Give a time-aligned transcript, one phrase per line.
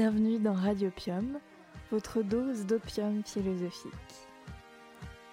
[0.00, 1.40] Bienvenue dans Radiopium,
[1.90, 3.92] votre dose d'opium philosophique.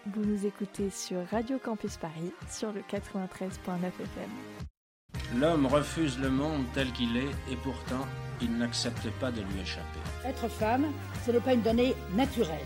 [0.08, 3.52] Vous nous écoutez sur Radio Campus Paris sur le 93.9
[3.86, 5.40] FM.
[5.40, 8.08] L'homme refuse le monde tel qu'il est et pourtant
[8.42, 10.00] il n'accepte pas de lui échapper.
[10.26, 10.88] Être femme,
[11.28, 12.58] ce n'est pas une donnée naturelle.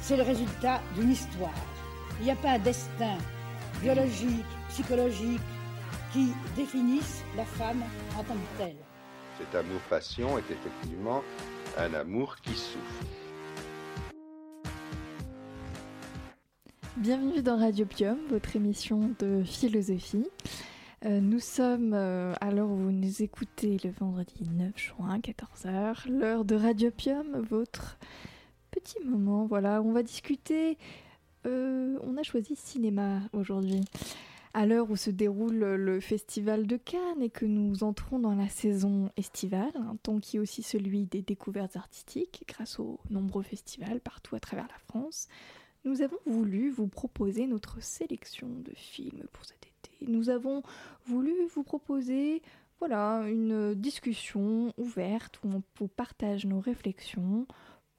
[0.00, 1.50] C'est le résultat d'une histoire.
[2.20, 3.18] Il n'y a pas un destin
[3.82, 5.40] biologique, psychologique
[6.12, 7.82] qui définisse la femme
[8.16, 8.89] en tant que telle.
[9.38, 11.22] Cet amour-passion est effectivement
[11.78, 13.04] un amour qui souffre.
[16.96, 20.28] Bienvenue dans Radiopium, votre émission de philosophie.
[21.06, 26.56] Euh, nous sommes, euh, alors vous nous écoutez le vendredi 9 juin, 14h, l'heure de
[26.56, 27.96] Radiopium, votre
[28.70, 29.46] petit moment.
[29.46, 30.76] Voilà, on va discuter.
[31.46, 33.82] Euh, on a choisi cinéma aujourd'hui.
[34.52, 38.48] À l'heure où se déroule le festival de Cannes et que nous entrons dans la
[38.48, 44.00] saison estivale, un temps qui est aussi celui des découvertes artistiques grâce aux nombreux festivals
[44.00, 45.28] partout à travers la France,
[45.84, 50.10] nous avons voulu vous proposer notre sélection de films pour cet été.
[50.10, 50.62] Nous avons
[51.06, 52.42] voulu vous proposer
[52.80, 57.46] voilà, une discussion ouverte où on vous partage nos réflexions,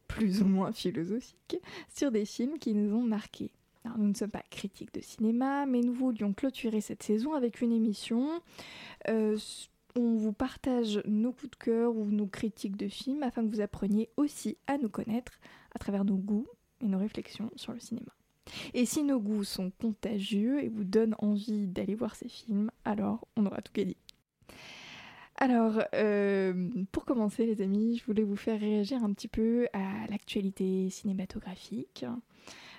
[0.07, 3.51] plus ou moins philosophiques, sur des films qui nous ont marqués.
[3.97, 7.71] Nous ne sommes pas critiques de cinéma, mais nous voulions clôturer cette saison avec une
[7.71, 8.41] émission.
[9.07, 9.37] Euh,
[9.95, 13.61] on vous partage nos coups de cœur ou nos critiques de films afin que vous
[13.61, 15.33] appreniez aussi à nous connaître
[15.75, 16.47] à travers nos goûts,
[16.81, 18.11] et nos réflexions sur le cinéma.
[18.73, 23.27] Et si nos goûts sont contagieux et vous donnent envie d'aller voir ces films, alors
[23.35, 23.95] on aura tout gagné.
[25.37, 30.05] Alors, euh, pour commencer les amis, je voulais vous faire réagir un petit peu à
[30.07, 32.05] l'actualité cinématographique,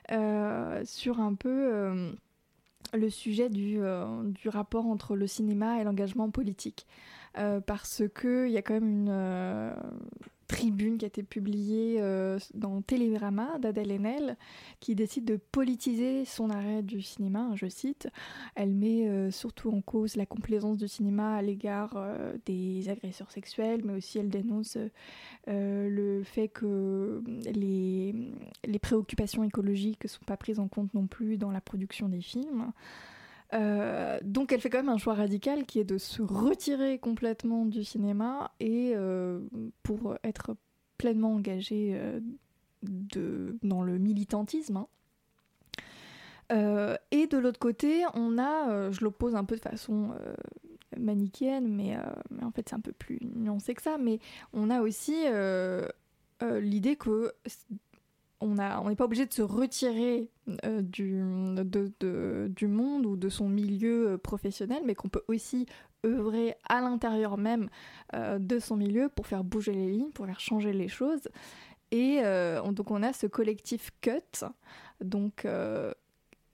[0.08, 2.12] sur un peu euh,
[2.95, 3.81] le sujet du,
[4.25, 6.86] du, rapport entre le cinéma et l'engagement politique.
[7.67, 9.75] parce qu'il y a quand même une
[10.53, 14.36] tribune qui a été publiée euh, dans Télérama d'Adèle Haenel,
[14.80, 18.08] qui décide de politiser son arrêt du cinéma, je cite.
[18.55, 23.30] Elle met euh, surtout en cause la complaisance du cinéma à l'égard euh, des agresseurs
[23.30, 24.77] sexuels, mais aussi elle dénonce
[25.46, 28.14] le fait que les,
[28.64, 32.20] les préoccupations écologiques ne sont pas prises en compte non plus dans la production des
[32.20, 32.73] films.
[33.55, 37.67] Euh, donc elle fait quand même un choix radical qui est de se retirer complètement
[37.67, 39.40] du cinéma et euh,
[39.83, 40.57] pour être
[40.96, 42.20] pleinement engagée euh,
[43.62, 44.85] dans le militantisme.
[46.51, 46.96] Hein.
[47.11, 50.14] et de l'autre côté, on a, je l'oppose un peu de façon
[50.98, 51.96] manichéenne, mais,
[52.42, 54.18] en fait c'est un peu plus nuancé que ça, mais
[54.52, 55.17] on a aussi
[56.42, 57.33] l'idée que
[58.42, 60.29] on n'est pas obligé de se retirer
[60.64, 61.17] euh, du,
[62.67, 65.67] monde ou de son milieu euh, professionnel, mais qu'on peut aussi
[66.05, 67.69] œuvrer à l'intérieur même
[68.14, 71.29] euh, de son milieu pour faire bouger les lignes, pour faire changer les choses.
[71.92, 72.23] Et
[72.73, 74.47] donc on a ce collectif CUT,
[75.03, 75.47] donc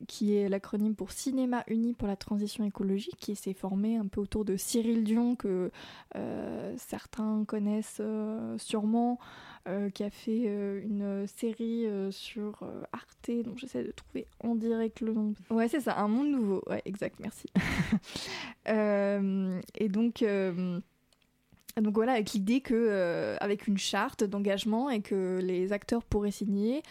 [0.07, 4.21] qui est l'acronyme pour Cinéma Uni pour la transition écologique, qui s'est formé un peu
[4.21, 5.71] autour de Cyril Dion, que
[6.15, 9.19] euh, certains connaissent euh, sûrement,
[9.67, 10.45] euh, qui a fait
[10.83, 12.61] une série sur
[12.93, 15.35] Arte, dont j'essaie de trouver en direct le nom.
[15.51, 16.63] Ouais, c'est ça, Un Monde Nouveau.
[16.69, 17.49] Ouais, exact, merci.
[18.67, 20.25] et donc...
[21.77, 26.83] donc voilà, avec l'idée que, avec une charte d'engagement et que les acteurs pourraient signer,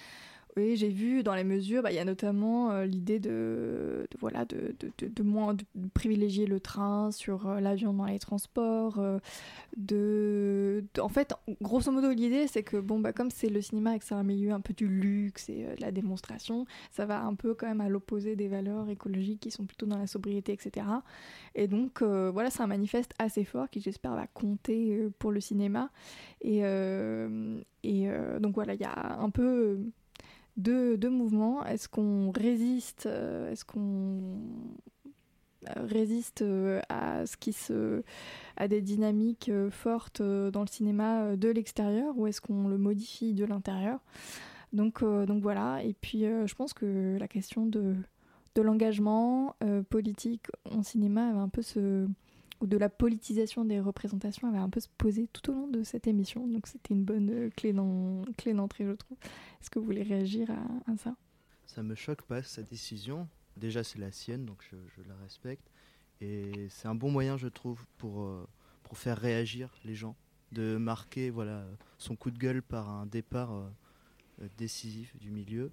[0.57, 4.43] oui, j'ai vu dans les mesures, bah, il y a notamment euh, l'idée de, voilà,
[4.45, 5.55] de, de, de, moins
[5.93, 8.97] privilégier le train sur euh, l'avion dans les transports.
[8.97, 9.19] Euh,
[9.77, 13.99] de, en fait, grosso modo, l'idée c'est que bon, bah, comme c'est le cinéma et
[13.99, 17.35] que c'est un milieu un peu du luxe et de la démonstration, ça va un
[17.35, 20.87] peu quand même à l'opposé des valeurs écologiques qui sont plutôt dans la sobriété, etc.
[21.53, 25.91] Et donc voilà, c'est un manifeste assez fort qui j'espère va compter pour le cinéma.
[26.41, 26.61] Et,
[27.83, 28.09] et
[28.39, 29.79] donc voilà, il y a un peu
[30.57, 31.65] deux, mouvements.
[31.65, 34.39] Est-ce qu'on résiste, euh, est-ce qu'on
[35.69, 38.03] euh, résiste euh, à ce qui se
[38.57, 43.45] à des dynamiques fortes dans le cinéma de l'extérieur ou est-ce qu'on le modifie de
[43.45, 43.99] l'intérieur?
[44.73, 47.95] Donc, donc voilà et puis je pense que la question de,
[48.55, 49.55] de l'engagement
[49.89, 52.07] politique en cinéma va un peu se
[52.61, 55.83] ou de la politisation des représentations avait un peu se poser tout au long de
[55.83, 56.47] cette émission.
[56.47, 59.17] Donc c'était une bonne euh, clé d'entrée, je trouve.
[59.61, 61.15] Est-ce que vous voulez réagir à, ça?
[61.65, 63.27] Ça me choque pas, sa décision.
[63.57, 65.69] Déjà, c'est la sienne, donc je, la respecte.
[66.21, 68.47] Et c'est un bon moyen, je trouve, pour, euh,
[68.83, 70.15] pour faire réagir les gens,
[70.51, 71.65] de marquer voilà,
[71.97, 75.71] son coup de gueule par un départ euh, décisif du milieu.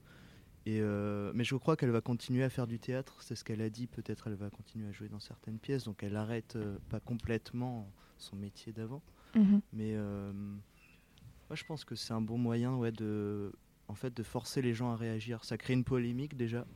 [0.67, 3.69] Euh, mais je crois qu'elle va continuer à faire du théâtre, c'est ce qu'elle a
[3.69, 7.01] dit, peut-être elle va continuer à jouer dans certaines pièces, donc elle arrête euh, pas
[7.01, 9.03] complètement son métier d'avant.
[9.35, 9.61] Mhm.
[9.73, 13.53] Mais euh, moi, je pense que c'est un bon moyen ouais, de,
[13.89, 15.45] en fait, de forcer les gens à réagir.
[15.45, 16.67] Ça crée une polémique déjà.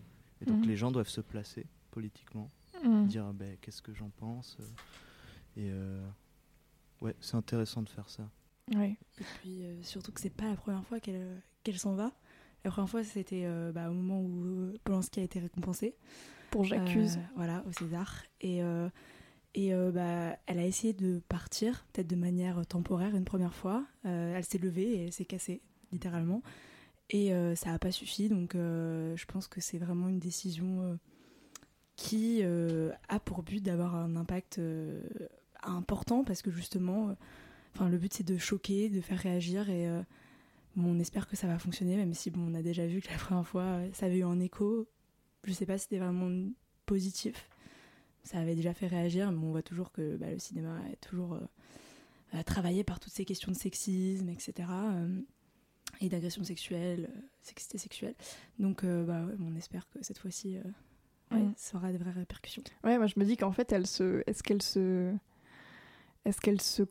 [0.41, 0.69] Et donc Mhm.
[0.69, 2.51] les gens doivent se placer politiquement,
[2.85, 3.07] Mhm.
[3.07, 4.57] dire ah, ben, qu'est-ce que j'en pense.
[4.61, 4.65] euh,
[5.57, 6.07] Et euh,
[7.01, 8.29] ouais, c'est intéressant de faire ça.
[8.75, 8.97] Ouais.
[9.21, 12.13] Et puis euh, surtout que c'est pas la première fois qu'elle qu'elle s'en va.
[12.65, 15.95] La première fois, c'était euh, bah, au moment où Polanski a été récompensé.
[16.51, 17.17] Pour J'accuse.
[17.17, 18.25] Euh, voilà, au César.
[18.41, 18.89] Et, euh,
[19.55, 23.85] et bah, elle a essayé de partir, peut-être de manière temporaire une première fois.
[24.05, 26.43] Elle s'est levée et elle s'est cassée, littéralement.
[27.11, 28.29] Et ça n'a pas suffi.
[28.29, 30.99] Donc je pense que c'est vraiment une décision
[31.97, 34.61] qui a pour but d'avoir un impact
[35.65, 37.17] important parce que justement,
[37.75, 40.03] enfin, le but c'est de choquer, de faire réagir et euh,
[40.79, 43.09] bon, on espère que ça va fonctionner, même si bon, on a déjà vu que
[43.11, 44.89] la première fois ça avait eu un écho.
[45.45, 46.31] Je sais pas si c'était vraiment
[46.87, 47.49] positif.
[48.25, 51.35] Ça avait déjà fait réagir, mais on voit toujours que bah, le cinéma est toujours
[51.35, 54.69] euh, travaillé par toutes ces questions de sexisme, etc.
[54.71, 55.21] euh,
[56.01, 58.15] et d'agression sexuelle, euh, sexité sexuelle.
[58.59, 60.57] Donc euh, bah, ouais, on espère que cette fois-ci,
[61.31, 61.53] ouais, Mm.
[61.57, 62.63] ça aura des vraies répercussions.
[62.85, 65.15] Ouais, moi je me dis qu'en fait, elle se, est-ce qu'elle se,
[66.25, 66.83] est-ce qu'elle se,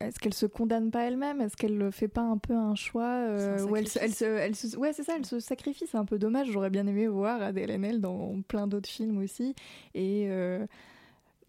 [0.00, 1.40] est-ce qu'elle se condamne pas elle-même?
[1.40, 4.14] Est-ce qu'elle fait pas un peu un choix euh, C'est un où elle se, elle
[4.14, 5.86] se, elle se- ouais, c'est ça, elle se sacrifie.
[5.86, 6.48] C'est un peu dommage.
[6.50, 9.54] J'aurais bien aimé voir Adèle Haenel dans plein d'autres films aussi.
[9.94, 10.66] Et euh,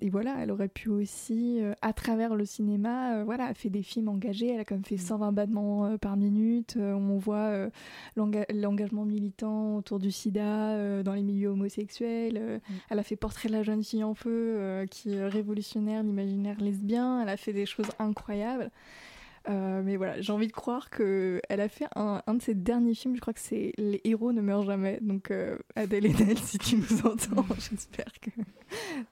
[0.05, 3.83] et voilà, elle aurait pu aussi, euh, à travers le cinéma, euh, voilà, fait des
[3.83, 4.49] films engagés.
[4.53, 4.99] Elle a quand même fait Mm.
[4.99, 6.75] 120 battements euh, par minute.
[6.77, 7.69] Euh, on voit
[8.17, 12.59] l'enga- l'engagement militant autour du sida dans les milieux homosexuels.
[12.69, 12.73] Mm.
[12.89, 17.21] Elle a fait Portrait de la jeune fille en feu, qui est révolutionnaire l'imaginaire lesbien.
[17.21, 18.69] Elle a fait des choses incroyables.
[19.49, 22.53] Euh, mais voilà, j'ai envie de croire que elle a fait un, un de ses
[22.55, 23.15] derniers films.
[23.15, 24.99] Je crois que c'est Les héros ne meurent jamais.
[25.01, 28.29] Donc euh, Adèle Haenel, si tu nous entends, j'espère que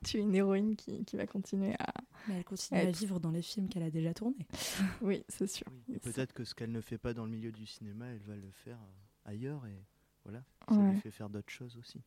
[0.06, 1.94] tu es une héroïne qui, qui va continuer à.
[2.28, 2.98] Mais elle continue à Être.
[2.98, 4.48] vivre dans les films qu'elle a déjà tournés.
[5.01, 5.68] Oui, c'est sûr.
[5.94, 8.36] Et peut-être que ce qu'elle ne fait pas dans le milieu du cinéma, elle va
[8.36, 9.84] le faire euh, ailleurs et
[10.24, 10.92] voilà, ça Ouais.
[10.94, 12.00] lui fait faire d'autres choses aussi.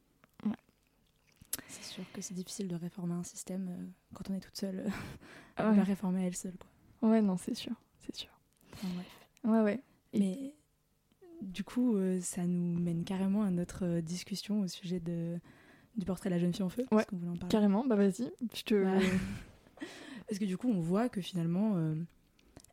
[1.68, 3.84] C'est sûr que c'est difficile de réformer un système euh,
[4.14, 4.76] quand on est toute seule.
[4.78, 4.92] Ouais.
[5.56, 7.10] Elle va réformer à elle seule, quoi.
[7.10, 7.72] Ouais, non, c'est sûr,
[8.06, 8.30] c'est sûr.
[8.74, 9.06] Enfin, bref.
[9.44, 9.80] Ouais, ouais.
[10.12, 10.54] Et- Mais
[11.42, 15.38] du coup, euh, ça nous mène carrément à notre euh, discussion au sujet de,
[15.96, 16.84] du portrait de la jeune fille en feu.
[16.90, 18.82] Ouais, Est-ce qu'on voulait en parler Carrément, bah vas-y, je te.
[18.84, 18.98] Bah,
[20.28, 21.94] Parce que du coup, on voit que finalement, euh,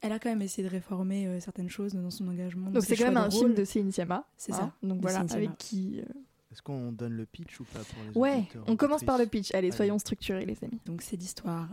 [0.01, 2.72] elle a quand même essayé de réformer euh, certaines choses dans son engagement.
[2.72, 4.25] Donc c'est quand même un film de Céline Sciamma.
[4.38, 4.74] C'est hein.
[4.81, 6.00] ça, Donc de voilà, avec qui.
[6.00, 6.06] euh,
[6.51, 9.54] Est-ce qu'on donne le pitch ou pas pour les Ouais, on commence par le pitch.
[9.54, 9.75] Allez, Allez.
[9.75, 10.80] soyons structurés, les amis.
[10.86, 11.68] Donc c'est l'histoire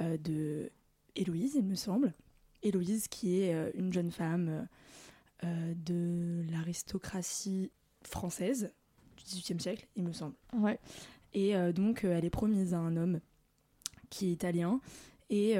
[0.00, 0.70] euh, de
[1.16, 2.14] Héloïse, il me semble.
[2.62, 4.62] Héloïse qui est euh, une jeune femme euh,
[5.44, 7.70] euh, de l'aristocratie
[8.02, 8.72] française
[9.16, 10.34] du XVIIIe siècle, il me semble.
[10.54, 10.78] Ouais.
[11.34, 13.20] Et donc elle est promise à un homme
[14.10, 14.80] qui est italien.
[15.30, 15.56] Et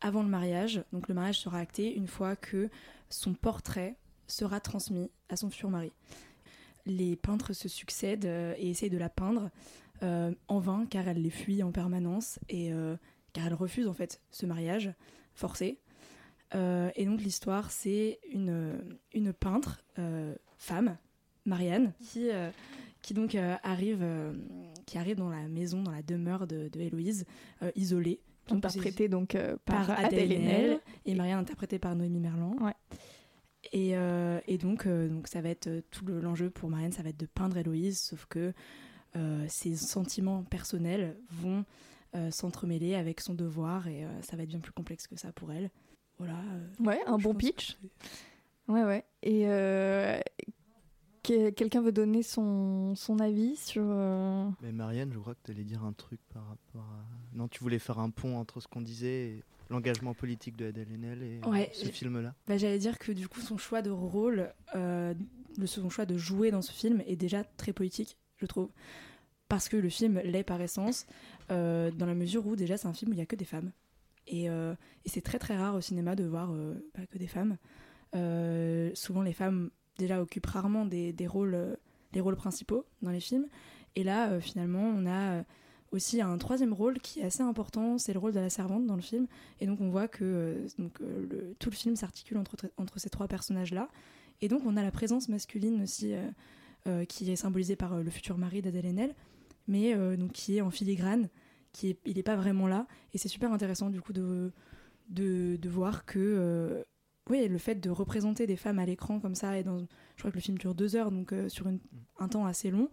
[0.00, 2.70] avant le mariage, donc le mariage sera acté une fois que
[3.10, 3.96] son portrait
[4.28, 5.92] sera transmis à son futur mari.
[6.86, 9.50] Les peintres se succèdent et essayent de la peindre
[10.02, 12.96] euh, en vain car elle les fuit en permanence et euh,
[13.32, 14.92] car elle refuse en fait ce mariage
[15.34, 15.78] forcé.
[16.54, 18.78] Euh, et donc l'histoire c'est une,
[19.12, 20.96] une peintre euh, femme,
[21.46, 22.50] Marianne, qui, euh,
[23.02, 24.32] qui donc euh, arrive, euh,
[24.86, 27.24] qui arrive dans la maison, dans la demeure de, de Héloïse,
[27.62, 28.20] euh, isolée.
[28.48, 30.80] Donc, Interprété donc euh, par, par Adèle Haenel.
[31.06, 32.56] et Marianne interprétée par Noémie Merlan.
[32.60, 32.74] Ouais.
[33.72, 36.92] Et, euh, et donc, euh, donc ça va être euh, tout le- l'enjeu pour Marianne,
[36.92, 38.52] ça va être de peindre Héloïse, sauf que
[39.16, 41.64] euh, ses sentiments personnels vont
[42.14, 45.32] euh, s'entremêler avec son devoir et euh, ça va être bien plus complexe que ça
[45.32, 45.70] pour elle.
[46.18, 46.34] Voilà.
[46.34, 47.76] euh, Ouais, un bon pitch.
[48.68, 49.04] Ouais, ouais.
[49.22, 50.18] Et euh,
[51.22, 53.82] que- quelqu'un veut donner son, son avis sur.
[53.86, 57.04] euh, Mais Marianne, je crois que tu allais dire un truc par rapport à.
[57.36, 60.88] Non, tu voulais faire un pont entre ce qu'on disait et l'engagement politique de Adèle
[60.92, 62.34] Haenel et Ouais, ce film-là.
[62.46, 65.14] Bah, J'allais dire que du coup, son choix de rôle, euh,
[65.58, 68.68] le, son choix de jouer dans ce film est déjà très politique, je trouve.
[69.48, 71.06] Parce que le film l'est par essence,
[71.50, 73.44] euh, dans la mesure où déjà c'est un film où il n'y a que des
[73.44, 73.72] femmes.
[74.26, 77.26] Et, euh, et c'est très très rare au cinéma de voir euh, bah, que des
[77.26, 77.56] femmes.
[78.14, 81.76] Euh, souvent les femmes déjà occupent rarement des, des rôles,
[82.12, 83.46] les rôles principaux dans les films.
[83.96, 85.44] Et là, finalement, on a
[85.92, 88.96] aussi un troisième rôle qui est assez important, c'est le rôle de la servante dans
[88.96, 89.28] le film.
[89.60, 90.98] Et donc on voit que donc,
[91.60, 93.88] tout le film s'articule entre, entre ces trois personnages-là.
[94.40, 96.14] Et donc on a la présence masculine aussi
[97.08, 99.14] qui est symbolisée par le futur mari d'Adèle Haenel,
[99.68, 101.28] mais donc qui est en filigrane,
[101.74, 102.86] qui est, il n'est pas vraiment là.
[103.12, 104.50] Et c'est super intéressant du coup de,
[105.10, 106.82] de, de voir que euh,
[107.28, 110.30] oui, le fait de représenter des femmes à l'écran comme ça, et dans, je crois
[110.30, 111.80] que le film dure deux heures, donc euh, sur une-
[112.18, 112.88] un temps assez long,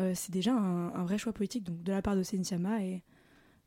[0.00, 2.82] euh, c'est déjà un, un vrai choix politique donc de la part de Céline Sciamma
[2.82, 3.02] et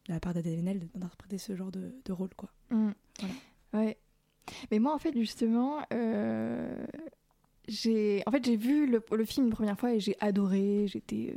[0.07, 2.33] de la part d'Adèle Haenel d'interpréter ce genre de, de rôle.
[2.35, 2.51] quoi.
[2.71, 2.91] mm.
[3.73, 3.97] Ouais.
[4.71, 5.79] Mais moi, en fait, justement,
[7.67, 10.85] j'ai en fait, j'ai vu le, le film une première fois et j'ai adoré.
[10.87, 11.35] J'étais.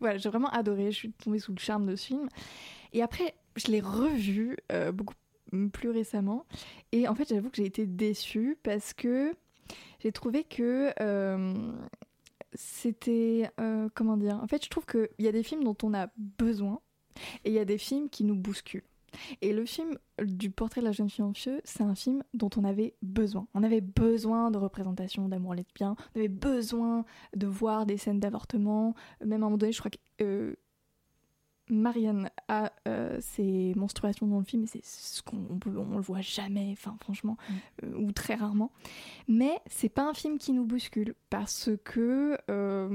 [0.00, 0.90] Voilà, j'ai vraiment adoré.
[0.90, 2.28] Je suis tombée sous le charme de ce film.
[2.92, 5.14] Et après, je l'ai revu euh, beaucoup
[5.72, 6.46] plus récemment.
[6.92, 9.34] Et en fait, j'avoue que j'ai été déçue parce que
[10.00, 10.92] j'ai trouvé que.
[11.00, 11.72] euh,
[12.54, 13.50] c'était.
[13.60, 14.40] euh, comment dire?
[14.42, 16.80] En fait, je trouve qu'il y a des films dont on a besoin
[17.44, 18.84] et il y a des films qui nous bousculent.
[19.40, 21.32] Et le film du portrait de la jeune fille en
[21.64, 23.46] c'est un film dont on avait besoin.
[23.54, 27.04] On avait besoin de représentation d'amour lesbien, on avait besoin
[27.36, 28.94] de voir des scènes d'avortement.
[29.24, 30.56] Même à un moment donné, je crois que euh,
[31.70, 35.94] Marianne a euh, ses menstruations dans le film, et c'est ce qu'on on peut- on
[35.96, 37.36] le voit jamais, enfin franchement,
[37.82, 38.70] euh, ou très rarement.
[39.28, 42.88] Mais c'est pas un film qui nous bouscule parce que euh,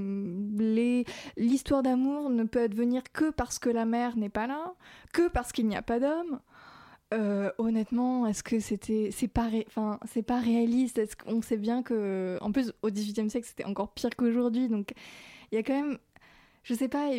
[1.38, 4.73] l'histoire d'amour ne peut advenir que parce que la mère n'est pas là,
[5.13, 6.39] que parce qu'il n'y a pas d'homme.
[7.11, 10.99] Euh, honnêtement, est-ce que c'était c'est pas ré- enfin c'est pas réaliste?
[10.99, 14.93] Est-ce qu'on sait bien que en plus au XVIIIe siècle c'était encore pire qu'aujourd'hui donc
[15.51, 15.97] il y a quand même
[16.63, 17.09] je sais pas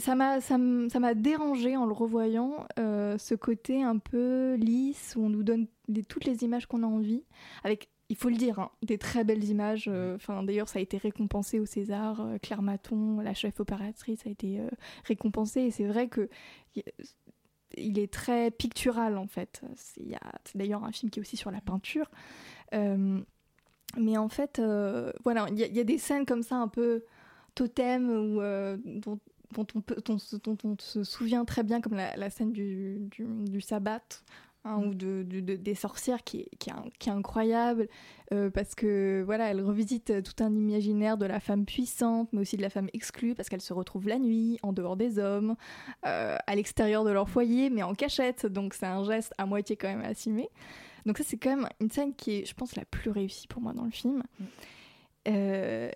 [0.00, 5.24] ça m'a ça m'a dérangé en le revoyant euh, ce côté un peu lisse où
[5.24, 7.24] on nous donne les- toutes les images qu'on a envie
[7.64, 9.86] avec il faut le dire, hein, des très belles images.
[9.88, 12.20] euh, Enfin, d'ailleurs, ça a été récompensé au César.
[12.20, 14.60] euh, Claire Maton, la chef opératrice, a été
[15.06, 15.62] récompensée.
[15.62, 16.28] Et c'est vrai que
[16.76, 16.82] y-
[17.78, 19.62] il est très pictural en fait.
[19.76, 22.10] C'est il y a- d'ailleurs un film qui est aussi sur la peinture.
[23.98, 24.60] Mais en fait,
[25.24, 27.04] voilà, il y, a- il y a des scènes comme ça un peu
[27.54, 28.08] totem
[28.40, 29.18] euh, dont,
[29.54, 32.52] dont on peut, dont, se- dont on se souvient très bien, comme la, la scène
[32.52, 34.00] du, du, du sabbat.
[34.64, 37.88] hein, ou de, de- de- des sorcières qui est, qui est, un- qui est incroyable
[38.32, 42.56] euh, parce que voilà elle revisite tout un imaginaire de la femme puissante mais aussi
[42.56, 45.56] de la femme exclue parce qu'elle se retrouve la nuit en dehors des hommes
[46.06, 48.46] euh, à l'extérieur de leur foyer mais en cachette.
[48.46, 50.48] Donc c'est un geste à moitié quand même assumé.
[51.06, 53.60] Donc ça c'est quand même une scène qui est je pense la plus réussie pour
[53.60, 54.22] moi dans le film.
[55.28, 55.90] Euh,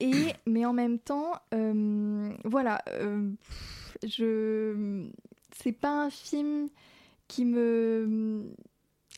[0.00, 3.30] et mais en même temps euh, voilà euh,
[4.06, 5.08] je
[5.56, 6.68] c'est pas un film
[7.26, 8.52] qui me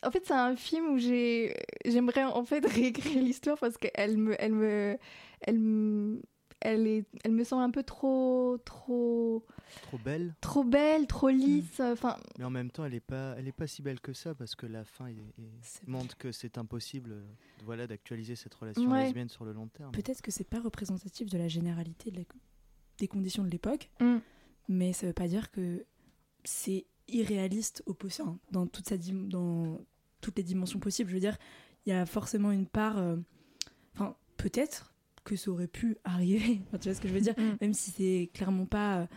[0.03, 4.35] en fait c'est un film où j'ai j'aimerais en fait réécrire l'histoire parce qu'elle me
[4.39, 4.97] elle me
[5.41, 6.21] elle me
[6.59, 9.45] elle est elle me semble un peu trop trop
[9.83, 13.47] Trop belle, trop belle trop lisse enfin mais en même temps, elle est pas, elle
[13.47, 16.31] est pas si belle que ça parce que la fin est- est- C'est- montre que
[16.31, 17.23] c'est impossible, euh,
[17.65, 19.05] voilà, d'actualiser cette relation Ouais.
[19.05, 19.91] lesbienne sur le long terme.
[19.91, 22.23] Peut-être que c'est pas représentatif de la généralité de la-
[22.97, 24.17] des conditions de l'époque, Mm.
[24.69, 25.85] mais ça veut pas dire que
[26.43, 29.79] c'est irréaliste au possible hein, dans toute sa dim- dans
[30.21, 31.09] toutes les dimensions possibles.
[31.09, 31.37] Je veux dire,
[31.85, 33.17] il y a forcément une part, euh,
[33.95, 36.61] enfin peut-être que ça aurait pu arriver.
[36.81, 37.35] Tu vois ce que je veux dire?
[37.37, 37.57] Mm.
[37.61, 39.07] Même si c'est clairement pas,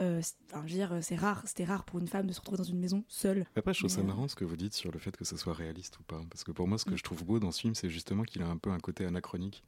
[0.00, 0.20] euh, euh,
[0.52, 1.42] enfin, je veux dire, c'est rare.
[1.46, 3.46] C'était rare pour une femme de se retrouver dans une maison seule.
[3.56, 5.36] Après, je trouve ça euh, marrant ce que vous dites sur le fait que ça
[5.36, 6.20] soit réaliste ou pas.
[6.30, 6.98] Parce que pour moi, ce que Mm.
[6.98, 9.64] je trouve beau dans ce film, c'est justement qu'il a un peu un côté anachronique.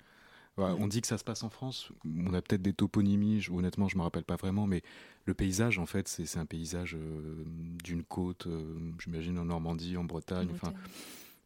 [0.57, 0.81] Voilà, Ouais.
[0.83, 1.91] On dit que ça se passe en France.
[2.07, 3.41] On a peut-être des toponymies.
[3.43, 4.67] je- honnêtement, je me rappelle pas vraiment.
[4.67, 4.83] Mais
[5.27, 7.45] le paysage, en fait, c'est un paysage euh,
[7.85, 10.49] d'une côte, euh, j'imagine en Normandie, en Bretagne.
[10.55, 10.73] Enfin,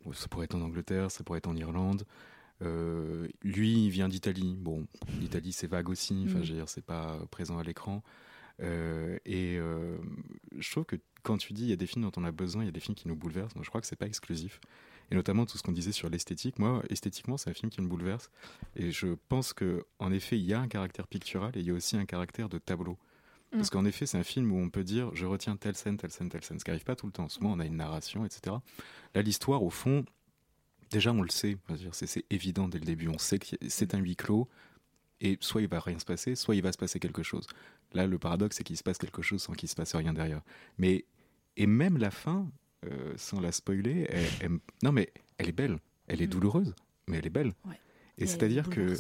[0.05, 2.05] Bon, ça pourrait être en Angleterre, ça pourrait être en Irlande.
[2.63, 4.57] Euh, lui, il vient d'Italie.
[4.59, 4.87] Bon,
[5.21, 6.25] l'Italie, c'est vague aussi.
[6.27, 6.43] Enfin, Mm.
[6.45, 8.03] je veux dire, c'est pas présent à l'écran.
[8.63, 9.97] Euh, et euh,
[10.59, 12.63] je trouve que quand tu dis il y a des films dont on a besoin,
[12.63, 13.55] il y a des films qui nous bouleversent.
[13.55, 14.61] Donc, je crois que c'est pas exclusif.
[15.11, 16.59] Et notamment tout ce qu'on disait sur l'esthétique.
[16.59, 18.31] Moi, esthétiquement, c'est un film qui me bouleverse.
[18.77, 21.71] Et je pense que, en effet, il y a un caractère pictural et il y
[21.71, 22.97] a aussi un caractère de tableau.
[23.51, 26.13] Parce qu'en effet, c'est un film où on peut dire je retiens telle scène, telle
[26.13, 26.61] scène, telle scène.
[26.61, 27.29] Ce qui n'arrive pas tout le temps.
[27.29, 28.57] Souvent, on a une narration, etc.
[29.15, 30.05] Là, l'histoire, au fond,
[30.91, 31.57] déjà, on le sait.
[31.91, 33.09] C'est évident dès le début.
[33.09, 34.49] On sait que c'est un huis clos.
[35.21, 37.47] Et soit il va rien se passer, soit il va se passer quelque chose.
[37.93, 40.41] Là, le paradoxe, c'est qu'il se passe quelque chose sans qu'il se passe rien derrière.
[40.79, 41.05] Mais
[41.57, 42.49] et même la fin,
[42.87, 45.79] euh, sans la spoiler, elle- elle- non mais elle est belle.
[46.07, 46.31] Elle est Mm.
[46.31, 46.75] douloureuse,
[47.07, 47.53] mais elle est belle.
[47.67, 47.79] Ouais.
[48.19, 48.95] Et c'est-à-dire que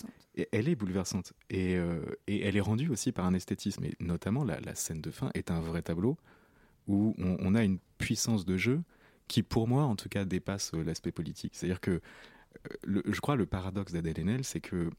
[0.52, 1.32] elle est bouleversante.
[1.50, 3.84] Et, euh, et elle est rendue aussi par un esthétisme.
[3.84, 6.16] Et notamment, la, la scène de fin est un vrai tableau
[6.86, 8.80] où on, on a une puissance de jeu
[9.28, 11.52] qui, pour moi, en tout cas, dépasse euh, l'aspect politique.
[11.54, 12.00] C'est-à-dire que,
[12.84, 14.90] le- je crois, le paradoxe d'Adèle Haenel, c'est que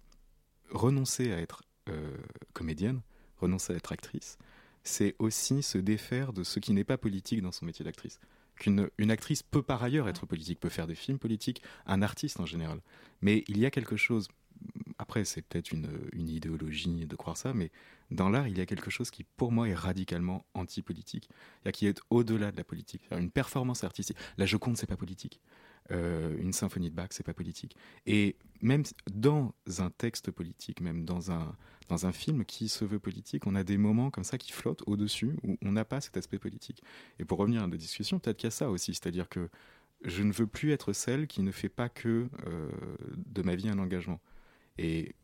[0.71, 2.17] renoncer à être euh,
[2.53, 3.01] comédienne,
[3.37, 4.37] renoncer à être actrice,
[4.83, 8.19] c'est aussi se défaire de ce qui n'est pas politique dans son métier d'actrice.
[8.55, 12.39] Qu'une une actrice peut par ailleurs être politique, peut faire des films politiques, un artiste
[12.39, 12.81] en général.
[13.21, 14.27] Mais il y a quelque chose,
[14.97, 17.71] après c'est peut-être une, une idéologie de croire ça, mais
[18.09, 21.29] dans l'art il y a quelque chose qui pour moi est radicalement anti-politique,
[21.73, 23.03] qui est au-delà de la politique.
[23.11, 24.17] Une performance artistique.
[24.37, 25.41] La Joconde c'est pas politique.
[25.91, 27.75] Euh, une symphonie de Bach, c'est pas politique.
[28.05, 31.55] Et même dans un texte politique, même dans un,
[31.89, 34.83] dans un film qui se veut politique, on a des moments comme ça qui flottent
[34.87, 36.83] au-dessus où on n'a pas cet aspect politique.
[37.19, 39.49] Et pour revenir à nos discussions, peut-être qu'il y a ça aussi, c'est-à-dire que
[40.03, 42.69] je ne veux plus être celle qui ne fait pas que euh,
[43.17, 44.21] de ma vie un engagement.
[44.77, 45.15] Et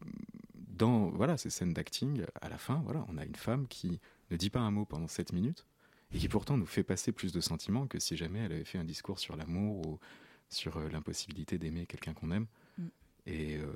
[0.53, 3.99] dans voilà ces scènes d'acting, à la fin, voilà, on a une femme qui
[4.31, 5.65] ne dit pas un mot pendant 7 minutes
[6.13, 8.77] et qui pourtant nous fait passer plus de sentiments que si jamais elle avait fait
[8.77, 9.99] un discours sur l'amour ou
[10.49, 12.47] sur euh, l'impossibilité d'aimer quelqu'un qu'on aime.
[12.77, 12.87] Mm.
[13.25, 13.71] Et euh,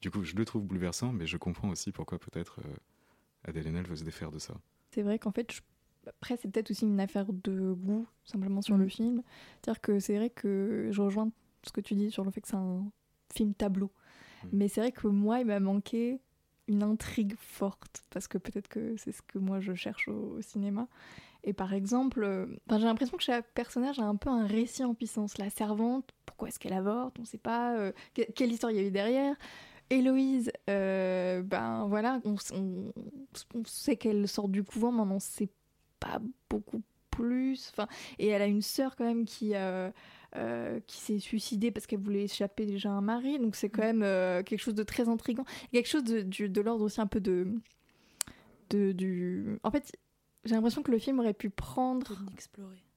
[0.00, 3.86] du coup, je le trouve bouleversant, mais je comprends aussi pourquoi peut-être euh, Adèle Haenel
[3.86, 4.54] veut se défaire de ça.
[4.90, 5.62] C'est vrai qu'en fait,
[6.06, 8.90] après, c'est peut-être aussi une affaire de goût, simplement sur le mm.
[8.90, 9.22] film.
[9.60, 11.30] C'est-à-dire que c'est vrai que je rejoins
[11.62, 12.84] ce que tu dis sur le fait que c'est un
[13.32, 13.90] film tableau.
[14.44, 14.48] Mm.
[14.52, 16.20] Mais c'est vrai que moi, il m'a manqué
[16.68, 20.88] une intrigue forte, parce que peut-être que c'est ce que moi je cherche au cinéma.
[21.44, 24.94] Et par exemple, euh, j'ai l'impression que chaque personnage a un peu un récit en
[24.94, 25.38] puissance.
[25.38, 27.76] La servante, pourquoi est-ce qu'elle avorte On ne sait pas.
[27.76, 27.92] Euh,
[28.34, 29.34] quelle histoire il y a eu derrière
[29.90, 32.36] Héloïse, euh, ben voilà, on,
[33.66, 35.50] sait qu'elle sort du couvent, mais on n'en sait
[36.00, 36.18] pas
[36.48, 36.80] beaucoup
[37.10, 37.70] plus.
[37.72, 39.52] Enfin, et elle a une sœur quand même qui,
[40.86, 43.38] qui s'est suicidée parce qu'elle voulait échapper déjà à un mari.
[43.38, 44.00] Donc c'est quand même
[44.44, 45.44] quelque chose de très intrigant.
[45.72, 47.48] Quelque chose de, de l'ordre aussi un peu de,
[48.70, 49.58] de, du...
[49.62, 49.92] En fait,
[50.44, 52.18] j'ai l'impression que le film aurait pu prendre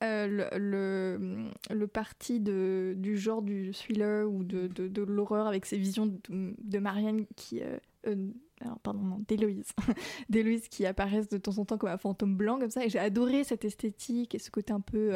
[0.03, 5.45] euh, le, le, le, parti de, du genre du thriller ou de, de, de l'horreur
[5.47, 7.61] avec ses visions de, Marianne qui.
[7.61, 9.73] Euh, euh, alors, pardon, non, d'Héloïse.
[10.29, 12.83] d'Héloïse qui apparaissent de temps en temps comme un fantôme blanc, comme ça.
[12.83, 15.13] Et j'ai adoré cette esthétique et ce côté un peu.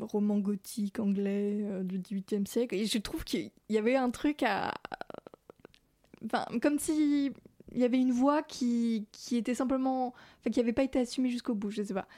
[0.00, 2.74] roman gothique anglais du XVIIIe siècle.
[2.74, 4.72] Et je trouve qu'il y avait un truc à.
[6.24, 7.32] Enfin, comme si
[7.72, 10.14] il y avait une voix qui, qui était simplement.
[10.38, 12.08] Enfin, qui n'avait pas été assumée jusqu'au bout, je sais pas.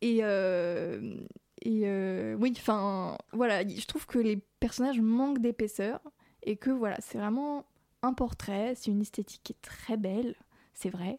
[0.00, 0.18] Et.
[0.22, 1.16] Euh,
[1.62, 6.00] et euh, oui, enfin, voilà, je trouve que les personnages manquent d'épaisseur
[6.42, 7.64] et que voilà, c'est vraiment
[8.02, 10.36] un portrait, c'est une esthétique qui est très belle,
[10.74, 11.18] c'est vrai.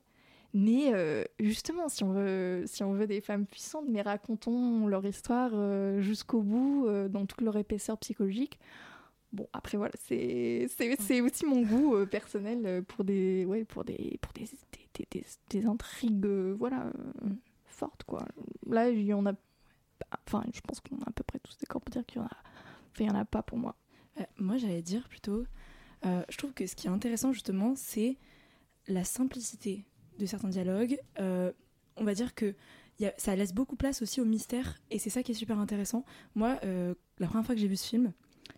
[0.54, 5.06] Mais euh, justement, si on, veut, si on veut des femmes puissantes, mais racontons leur
[5.06, 5.52] histoire
[6.00, 8.60] jusqu'au bout, dans toute leur épaisseur psychologique.
[9.34, 10.68] Bon, après voilà, c'est
[11.22, 14.46] aussi mon goût euh, personnel euh, pour des ouais, pour des pour des,
[15.12, 16.92] des, des, intrigues euh, voilà
[17.66, 18.26] fortes quoi.
[18.66, 19.34] Là, il y en a
[20.26, 22.28] enfin, je pense qu'on a à peu près tous d'accord pour dire qu'il y en
[22.28, 22.38] a
[22.94, 23.76] enfin, il y en a pas pour moi.
[24.38, 25.46] moi, j'allais dire plutôt
[26.04, 28.18] je trouve que ce qui est intéressant justement, c'est
[28.88, 29.86] la simplicité
[30.20, 30.98] de certains dialogues.
[31.20, 32.56] on va dire que
[33.00, 35.60] y a, ça laisse beaucoup place aussi au mystère et c'est ça qui est super
[35.60, 36.06] intéressant.
[36.34, 38.14] Moi, la première fois que j'ai vu ce film,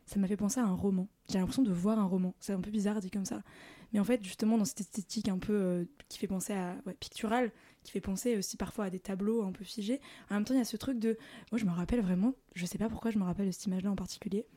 [0.10, 1.08] ça m'a fait penser à un roman.
[1.30, 2.34] J'ai l'impression de voir un roman.
[2.39, 3.43] C'est un peu bizarre dit comme ça.
[3.93, 6.95] Mais en fait, justement, dans cette esthétique un peu euh, qui fait penser à ouais,
[6.95, 7.52] picturale,
[7.84, 10.02] qui fait penser aussi parfois à des tableaux un peu figés.
[10.32, 11.15] En même temps, il y a ce truc de.
[11.52, 13.91] Moi, je me rappelle vraiment, je sais pas pourquoi je me rappelle de cette image-là
[13.91, 14.48] en particulier.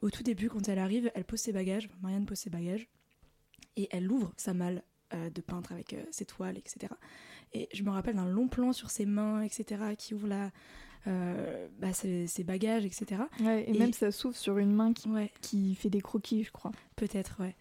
[0.00, 2.88] Au tout début, quand elle arrive, elle pose ses bagages, Marianne pose ses bagages,
[3.76, 4.82] et elle ouvre sa malle
[5.14, 6.92] euh, de peintre avec euh, ses toiles, etc.
[7.52, 10.50] Et je me rappelle d'un long plan sur ses mains, etc., qui ouvre la,
[11.06, 13.22] euh, bah, ses, bagages, etc.
[13.40, 15.08] et, même ça s'ouvre sur une main qui,
[15.40, 16.72] qui fait des croquis, je crois.
[16.96, 17.54] Peut-être, ouais.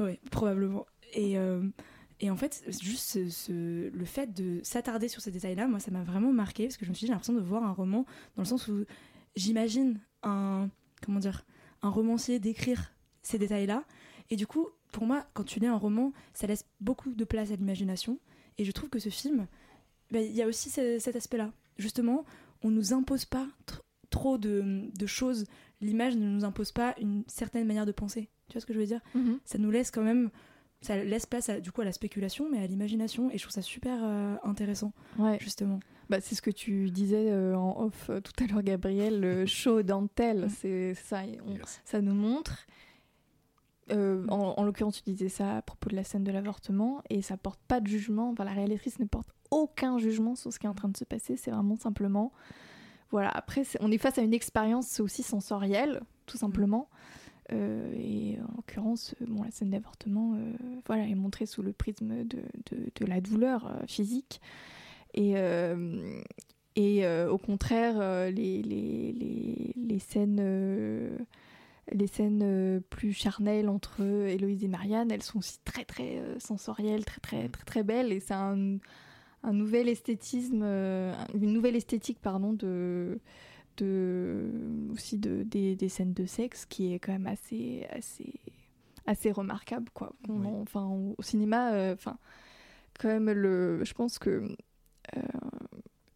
[0.00, 0.86] Ouais, probablement.
[1.12, 1.62] Et, euh,
[2.20, 6.02] et en fait, juste ce, le fait de s'attarder sur ces détails-là, moi, ça m'a
[6.02, 8.04] vraiment marqué parce que je me suis dit, j'ai l'impression de voir un roman
[8.36, 8.84] dans le sens où
[9.36, 10.68] j'imagine un,
[11.02, 11.44] comment dire,
[11.82, 13.84] un romancier décrire ces détails-là.
[14.30, 17.50] Et du coup, pour moi, quand tu lis un roman, ça laisse beaucoup de place
[17.50, 18.18] à l'imagination.
[18.58, 19.46] Et je trouve que ce film,
[20.10, 21.52] bah, il y a aussi cet aspect-là.
[21.76, 22.24] Justement,
[22.64, 23.46] on nous impose pas
[24.10, 25.44] trop de, choses.
[25.80, 28.30] L'image ne nous impose pas une certaine manière de penser.
[28.48, 29.00] Tu vois ce que je veux dire?
[29.14, 29.38] Mhm.
[29.44, 30.30] Ça nous laisse quand même
[30.80, 33.54] ça laisse place à, du coup à la spéculation mais à l'imagination et je trouve
[33.54, 35.38] ça super euh, intéressant ouais.
[35.40, 39.18] justement bah, c'est ce que tu disais euh, en off euh, tout à l'heure Gabriel
[39.18, 41.22] le show dentelle c'est ça
[41.86, 42.66] ça nous montre
[43.90, 47.36] en, en l'occurrence tu disais ça à propos de la scène de l'avortement et ça
[47.36, 50.68] porte pas de jugement enfin la réalisatrice ne porte aucun jugement sur ce qui est
[50.68, 51.36] en train de se passer.
[51.36, 52.32] C'est vraiment simplement.
[53.10, 56.88] Voilà, après, on est face à une expérience aussi sensorielle, tout simplement.
[57.52, 60.52] Euh, et en l'occurrence, bon, la scène d'avortement euh,
[60.86, 62.42] voilà, est montrée sous le prisme de,
[62.72, 64.40] de, la douleur euh, physique.
[65.12, 65.34] Et,
[66.74, 68.00] et au contraire,
[68.32, 70.42] les, les, les, les, scènes
[71.92, 77.20] les scènes plus charnelles entre Héloïse et Marianne, elles sont aussi très très sensorielles, très
[77.20, 78.12] très très très belles.
[78.12, 78.78] Et c'est un,
[79.44, 83.20] un nouvel esthétisme, euh, une nouvelle esthétique pardon de
[83.76, 84.50] de
[84.92, 88.32] aussi de des, des, scènes de sexe qui est quand même assez assez
[89.06, 90.14] assez remarquable quoi.
[90.28, 92.18] enfin au cinéma, euh, enfin
[92.98, 94.48] quand même le, je pense que
[95.16, 95.20] euh,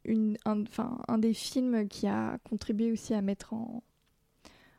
[0.04, 0.62] une, un,
[1.08, 3.82] un des films qui a contribué aussi à mettre en,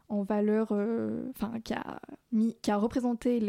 [0.10, 3.40] en valeur, euh, enfin qui a mis, qui a représenté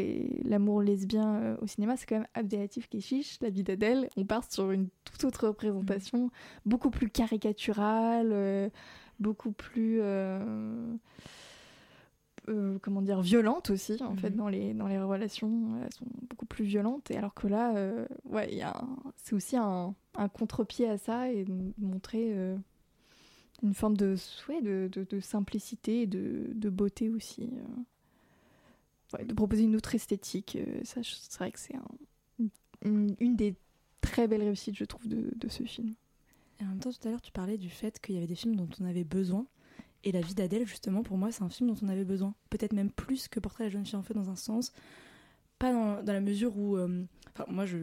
[0.44, 4.08] l'amour lesbien euh, au cinéma, c'est quand même Abdelatif Kechiche, La vie d'Adèle.
[4.16, 6.30] On part sur une toute autre représentation,
[6.66, 8.68] beaucoup plus caricaturale, euh,
[9.18, 10.00] beaucoup plus
[12.82, 14.36] comment dire violente aussi en fait Mhm.
[14.36, 17.72] dans les dans les relations elles sont beaucoup plus violentes et alors que là
[18.24, 21.44] ouais il y a un- c'est aussi un, un contre-pied à ça et
[21.78, 22.34] montrer
[23.62, 24.16] une forme de
[24.48, 29.24] ouais, de, de, simplicité et de, de beauté aussi euh.
[29.24, 32.46] De proposer une autre esthétique euh, ça c'est vrai que c'est un-
[32.82, 33.54] une, une des
[34.00, 35.94] très belles réussites je trouve de, de ce film
[36.60, 38.36] Et en même temps, tout à l'heure, tu parlais du fait qu'il y avait des
[38.36, 39.46] films dont on avait besoin.
[40.04, 42.34] Et La vie d'Adèle, justement, pour moi, c'est un film dont on avait besoin.
[42.50, 44.72] Peut-être même plus que Portrait de la jeune fille en feu, dans un sens.
[45.60, 46.76] Pas dans, dans la mesure où.
[46.76, 47.76] euh, Enfin, moi, je,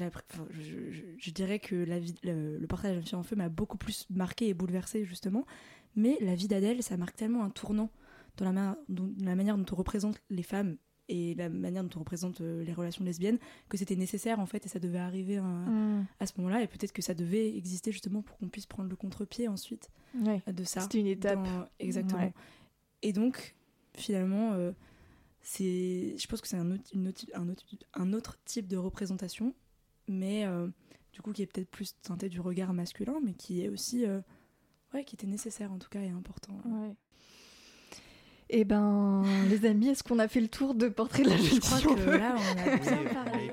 [0.00, 3.22] appris- je, je- je- je dirais que la vie, le, le Portrait de la en
[3.22, 5.46] feu m'a beaucoup plus marqué et bouleversé, justement.
[5.94, 7.88] Mais La vie d'Adèle, ça marque tellement un tournant
[8.36, 10.76] dans la, ma- dont- la manière dont on représente les femmes
[11.08, 14.66] et la manière dont on représente euh, les relations lesbiennes que c'était nécessaire, en fait,
[14.66, 15.44] et ça devait arriver à,
[16.18, 18.96] à ce moment-là, et peut-être que ça devait exister justement pour qu'on puisse prendre le
[18.96, 19.88] contre-pied ensuite
[20.24, 20.80] ouais de ça.
[20.80, 22.20] c'était une étape Dans- Exactement.
[22.22, 22.32] Ouais.
[23.02, 23.54] Et donc,
[23.96, 24.72] finalement, euh,
[25.42, 28.76] c'est, je pense que c'est un autre, une autre- un, autre, un autre type de
[28.76, 29.54] représentation,
[30.08, 30.68] mais euh,
[31.12, 34.20] du coup qui est peut-être plus teinté du regard masculin, mais qui est aussi, euh,
[34.94, 36.60] ouais, qui était nécessaire en tout cas et important.
[36.66, 36.94] Ouais.
[38.50, 41.42] Eh ben, les amis, est-ce qu'on a fait le tour de Portrait de la Je
[41.44, 43.52] jeune crois fille en que là, on a bien parlé.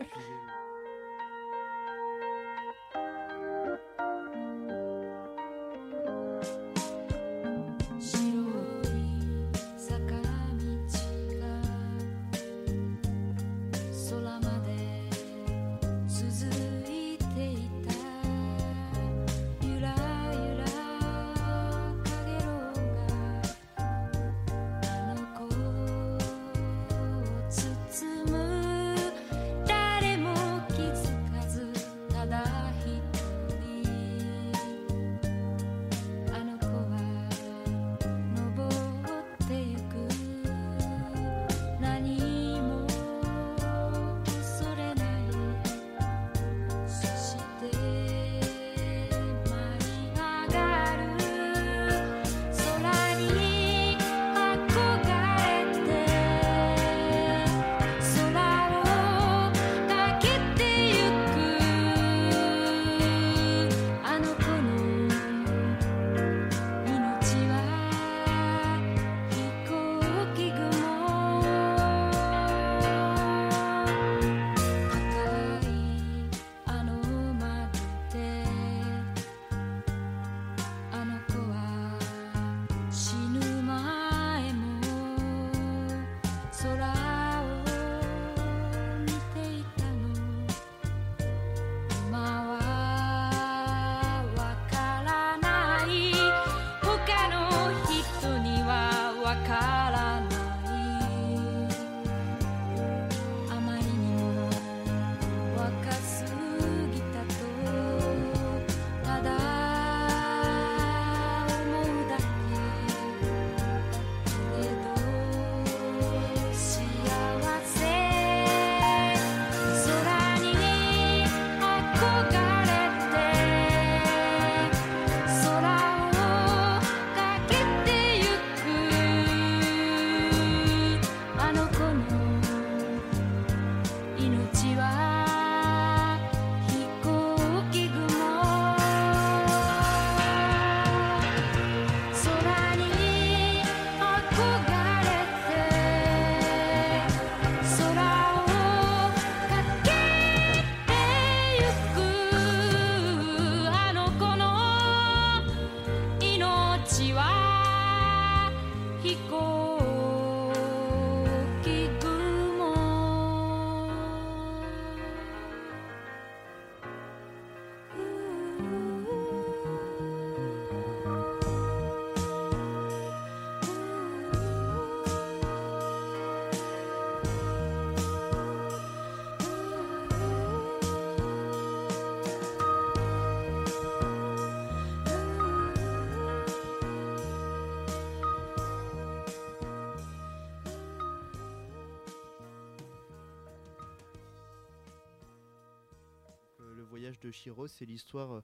[197.28, 198.42] De Shiro, c'est l'histoire euh,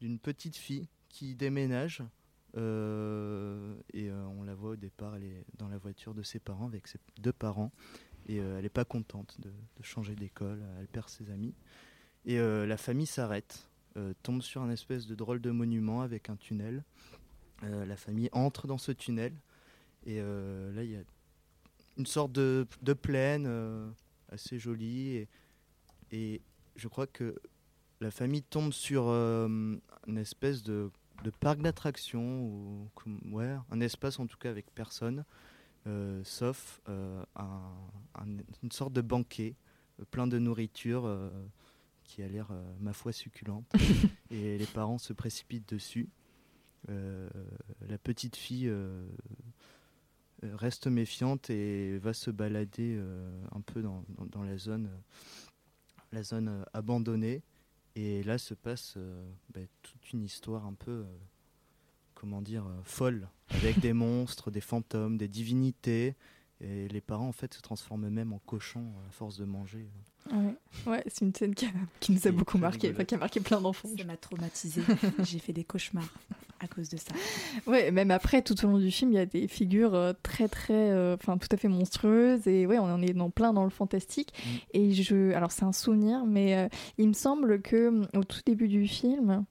[0.00, 2.02] d'une petite fille qui déménage
[2.56, 6.38] Euh, et euh, on la voit au départ, elle est dans la voiture de ses
[6.38, 7.72] parents avec ses deux parents.
[8.26, 9.50] Et elle n'est pas contente de,
[9.82, 11.54] changer d'école, elle perd ses amis.
[12.26, 13.70] Et la famille s'arrête,
[14.22, 16.84] tombe sur un espèce de drôle de monument avec un tunnel.
[17.62, 19.32] La famille entre dans ce tunnel.
[20.04, 21.02] Et là, il y a
[21.96, 23.94] une sorte de, de plaine
[24.30, 25.26] assez jolie.
[26.10, 26.42] Et
[26.76, 27.34] je crois que
[28.00, 30.90] la famille tombe sur euh, une espèce de,
[31.24, 32.88] de parc d'attractions, ou
[33.32, 35.24] ouais, un espace en tout cas avec personne,
[35.86, 37.74] euh, sauf euh, un-
[38.14, 39.54] un- une sorte de banquet
[40.10, 41.10] plein de nourriture
[42.04, 42.48] qui a l'air,
[42.80, 43.66] ma foi, succulente.
[44.30, 46.08] et les parents se précipitent dessus.
[46.86, 48.72] La petite fille
[50.42, 53.00] reste méfiante et va se balader
[53.52, 54.88] un peu dans, dans- dans la zone,
[56.12, 57.42] la zone abandonnée.
[58.00, 61.04] Et là se passe euh, bah, toute une histoire un peu, euh,
[62.14, 66.14] comment dire, euh, folle, avec des monstres, des fantômes, des divinités.
[66.60, 69.88] Et les parents en fait se transforment même en cochons à force de manger.
[70.32, 70.54] Ouais,
[70.86, 73.40] ouais c'est une scène qui, a- qui nous a beaucoup marqué, enfin, qui a marqué
[73.40, 73.88] plein d'enfants.
[73.96, 74.82] Ça m'a traumatisée.
[75.24, 76.12] J'ai fait des cauchemars
[76.60, 77.12] à cause de ça.
[77.66, 80.48] Ouais, même après, tout au long du film, il y a des figures euh, très,
[80.48, 82.46] très, euh, enfin, tout à fait monstrueuses.
[82.46, 84.32] Et ouais, on en est dans plein dans le fantastique.
[84.34, 84.48] Mm.
[84.74, 86.68] Et je, alors c'est un souvenir, mais euh,
[86.98, 89.44] il me semble que au tout début du film,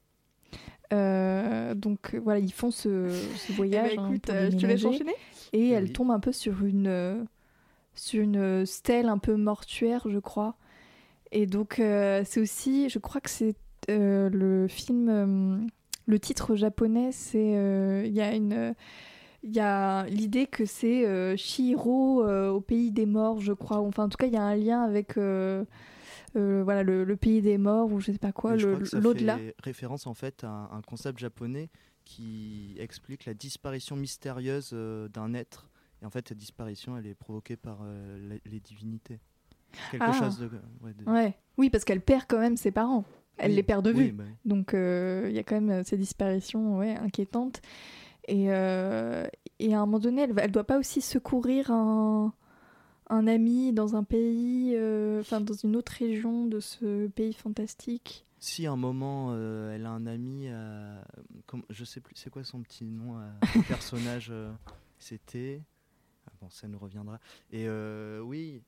[0.93, 3.93] euh, donc voilà, ils font ce, ce voyage.
[3.97, 5.03] hein, pour déménager.
[5.53, 7.25] Et elle tombe un peu sur une,
[7.95, 10.55] sur une stèle un peu mortuaire, je crois.
[11.31, 13.55] Et donc, euh, c'est aussi, je crois que c'est
[13.89, 15.57] euh, le film, euh,
[16.07, 17.55] le titre japonais, c'est.
[17.57, 18.73] euh, Il y a une.
[19.43, 23.77] Il y a l'idée que c'est euh, Shihiro euh, au pays des morts, je crois.
[23.79, 25.63] Enfin, en tout cas, il y a un lien avec euh,
[26.35, 29.37] euh, voilà, le, le pays des morts ou je sais pas quoi, l'au-delà.
[29.59, 31.69] référence en fait à un, concept japonais
[32.03, 34.73] qui explique la disparition mystérieuse
[35.13, 35.69] d'un être.
[36.01, 37.79] Et en fait, cette disparition, elle est provoquée par
[38.19, 39.19] les, les divinités.
[39.91, 40.13] Quelque Ah.
[40.13, 40.49] chose de,
[40.81, 41.37] ouais, de- Ouais.
[41.57, 43.05] Oui, parce qu'elle perd quand même ses parents.
[43.37, 44.11] Elle Oui, les perd de oui, vue.
[44.13, 44.23] bah.
[44.45, 47.61] Donc euh, il y a quand même euh, ces disparitions ouais, inquiétantes.
[48.27, 49.25] Et, euh,
[49.59, 52.33] et à un moment donné, elle, elle doit pas aussi secourir un,
[53.09, 58.25] un ami dans un pays, euh, enfin dans une autre région de ce pays fantastique?
[58.39, 61.01] Si à un moment euh, elle a un ami, euh,
[61.45, 63.15] comme, je sais plus, c'est quoi son petit nom
[63.55, 64.31] au personnage
[64.99, 65.61] C'était?
[66.27, 67.19] Ah bon, ça nous reviendra.
[67.51, 67.67] Et
[68.21, 68.61] oui,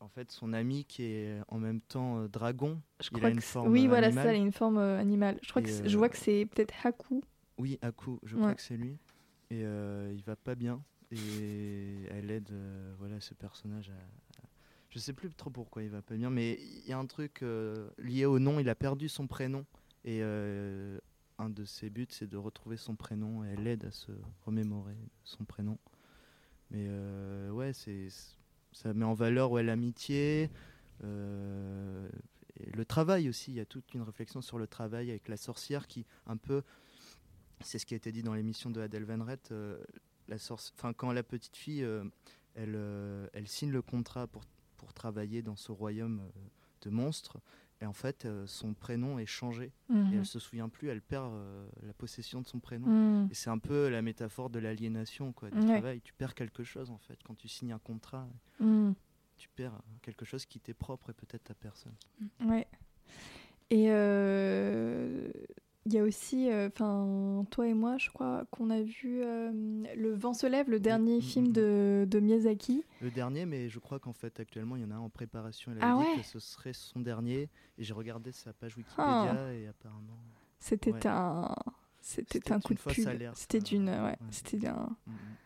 [0.00, 2.80] en fait, son ami qui est en même temps euh, dragon.
[3.00, 5.38] Je Il a une que forme, oui, voilà, ça, elle a une forme euh, animale.
[5.42, 7.22] Je crois Et, que euh, je vois que c'est peut-être Haku.
[7.58, 8.42] Oui, Aku, je Ouais.
[8.42, 8.96] crois que c'est lui.
[9.50, 10.82] Et il va pas bien.
[11.10, 12.52] Et elle aide
[12.98, 13.94] voilà, ce personnage à,
[14.42, 14.48] à-
[14.90, 17.44] Je sais plus trop pourquoi il va pas bien, mais il y a un truc
[17.98, 18.60] lié au nom.
[18.60, 19.66] Il a perdu son prénom.
[20.04, 23.44] Et un de ses buts, c'est de retrouver son prénom.
[23.44, 24.12] Et elle l'aide à se
[24.46, 25.78] remémorer son prénom.
[26.70, 26.88] Mais
[27.50, 28.08] ouais, c'est
[28.72, 30.50] ça met en valeur ouais, l'amitié.
[31.04, 32.08] euh,
[32.74, 35.86] le travail aussi, il y a toute une réflexion sur le travail avec la sorcière
[35.86, 36.62] qui un peu
[37.62, 39.52] c'est ce qui a été dit dans l'émission de Adèle Van Rett.
[39.52, 39.78] euh,
[40.96, 42.04] quand la petite fille, euh,
[42.54, 44.42] elle, euh, elle signe le contrat pour,
[44.76, 46.22] pour travailler dans ce royaume
[46.82, 47.38] de monstres,
[47.80, 49.72] et en fait, euh, son prénom est changé.
[49.88, 50.14] Et Mhm.
[50.18, 52.86] elle se souvient plus, elle perd euh, la possession de son prénom.
[52.88, 53.28] Mhm.
[53.30, 55.64] Et c'est un peu la métaphore de l'aliénation, quoi, du Ouais.
[55.64, 56.00] travail.
[56.02, 57.18] Tu perds quelque chose, en fait.
[57.24, 58.94] Quand tu signes un contrat, Mhm.
[59.38, 61.94] tu perds quelque chose qui t'est propre et peut-être ta personne.
[62.40, 62.66] Ouais.
[63.70, 65.30] Et euh,
[65.86, 69.50] il y a aussi, enfin, toi et moi, je crois qu'on a vu euh,
[69.96, 72.84] Le vent se lève, le dernier Mm, film mm, de, de Miyazaki.
[73.00, 75.72] Le dernier, mais je crois qu'en fait, actuellement, il y en a un en préparation.
[75.80, 77.48] Ah a dit ouais que ce serait son dernier.
[77.78, 79.52] Et j'ai regardé sa page Wikipédia Ah.
[79.54, 80.18] et apparemment.
[80.58, 81.06] C'était Ouais.
[81.06, 81.54] un,
[82.02, 82.92] c'était un coup de pub.
[83.34, 84.18] C'était euh, d'une, ouais, ouais.
[84.30, 85.36] c'était un, Mm, mm.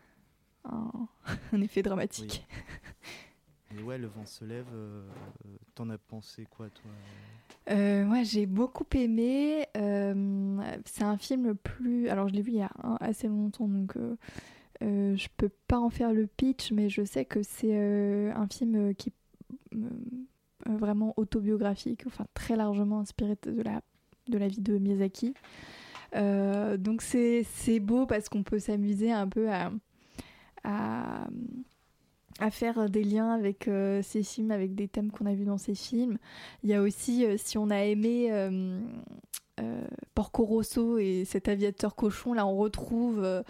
[0.65, 1.07] un,
[1.53, 2.45] un effet dramatique.
[3.77, 4.67] Et ouais, le vent se lève.
[4.73, 5.07] euh,
[5.45, 6.91] euh, T'en as pensé quoi, toi
[7.69, 9.65] Euh, moi, j'ai beaucoup aimé.
[9.77, 12.09] euh, c'est un film plus.
[12.09, 14.15] Alors, je l'ai vu il y a assez longtemps, donc euh,
[14.83, 18.93] euh, je peux pas en faire le pitch, mais je sais que c'est un film
[18.95, 19.77] qui est
[20.67, 23.81] vraiment autobiographique, enfin très largement inspiré de la,
[24.29, 25.33] de la vie de Miyazaki.
[26.13, 29.71] Donc, c'est c'est beau parce qu'on peut s'amuser un peu à.
[30.63, 31.27] à
[32.39, 35.57] à faire des liens avec euh, ces films, avec des thèmes qu'on a vus dans
[35.57, 36.17] ces films.
[36.63, 38.81] Il y a aussi, euh, si on a aimé euh,
[39.61, 43.41] euh, Porco Rosso et cet aviateur cochon, là on retrouve euh,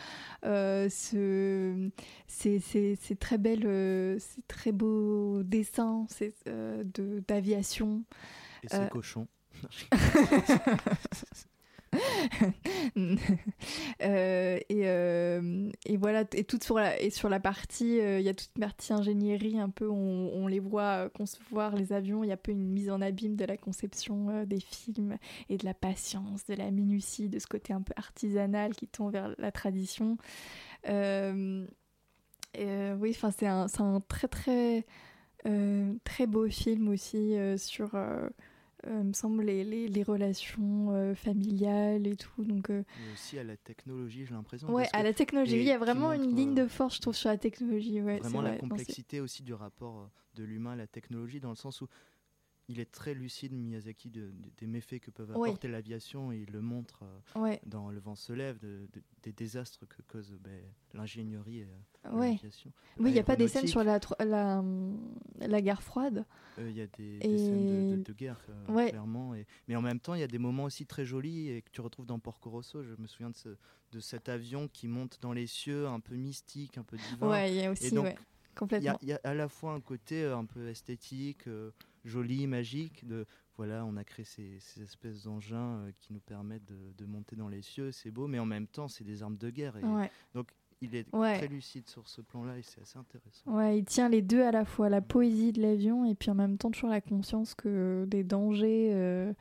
[0.45, 1.89] euh, ce,
[2.27, 8.03] ces, ces- ces très belles, euh, ces très beaux dessins ces, euh, de- d'aviation.
[8.63, 8.87] Et c'est Euh.
[14.01, 18.51] Euh, et, euh, et voilà, et toute sur la, partie, euh, il y a toute
[18.55, 22.37] une partie ingénierie, un peu, on, les voit concevoir les avions, il y a un
[22.37, 25.17] peu une mise en abîme de la conception des films
[25.49, 29.09] et de la patience, de la minutie, de ce côté un peu artisanal qui tend
[29.09, 30.17] vers la tradition.
[30.87, 31.67] Oui,
[32.53, 34.85] c'est un, un très très
[36.03, 37.95] très beau film aussi sur,
[38.87, 42.43] il me semble, les, les, les relations euh, familiales et tout.
[42.43, 44.69] Donc, euh, Mais aussi à la technologie, j'ai l'impression.
[44.73, 47.15] ouais, à la technologie, il y a vraiment une ligne euh, de force, je trouve,
[47.15, 48.01] sur la technologie.
[48.01, 51.39] Ouais, c'est vraiment la vrai, complexité aussi du rapport euh, de l'humain à la technologie,
[51.39, 51.87] dans le sens où
[52.67, 55.49] il est très lucide, Miyazaki, de- de- des méfaits que peuvent Oui.
[55.49, 59.01] apporter l'aviation, et il le montre euh, Ouais, dans Le vent se lève, de- de-
[59.23, 60.61] des désastres que cause ben,
[60.93, 61.67] l'ingénierie et
[62.05, 62.31] euh, ouais.
[62.31, 62.71] l'aviation.
[62.97, 63.99] Oui, il n'y a pas des scènes sur la,
[64.59, 64.97] hum,
[65.37, 66.25] la guerre froide.
[66.57, 68.89] Euh, Il y a des, Et- des scènes de, guerre, Ouais.
[68.89, 69.35] clairement.
[69.35, 71.69] Et, mais en même temps, il y a des moments aussi très jolis et que
[71.71, 72.83] tu retrouves dans Porco Rosso.
[72.83, 73.57] Je me souviens de, ce-
[73.91, 77.29] de cet avion qui monte dans les cieux, un peu mystique, un peu divin.
[77.29, 78.15] Ouais, il y a aussi, Il y,
[78.55, 78.97] complètement.
[79.03, 81.47] il y a à la fois un côté un peu esthétique,
[82.05, 83.25] joli, magique, de
[83.57, 87.35] voilà, on a créé ces, ces espèces d'engins euh, qui nous permettent de, de monter
[87.35, 89.77] dans les cieux, c'est beau, mais en même temps, c'est des armes de guerre.
[89.77, 90.09] Et Ouais.
[90.81, 91.37] il est Ouais.
[91.37, 93.49] très lucide sur ce plan-là et c'est assez intéressant.
[93.55, 96.35] Ouais, il tient les deux à la fois, la poésie de l'avion et puis en
[96.35, 99.33] même temps toujours la conscience que des dangers euh,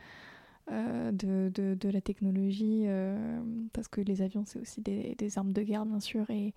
[0.71, 5.39] euh, de, de, de la technologie, euh, parce que les avions c'est aussi des, des
[5.39, 6.55] armes de guerre bien sûr, et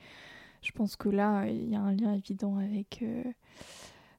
[0.61, 3.03] je pense que là il y a un lien évident avec,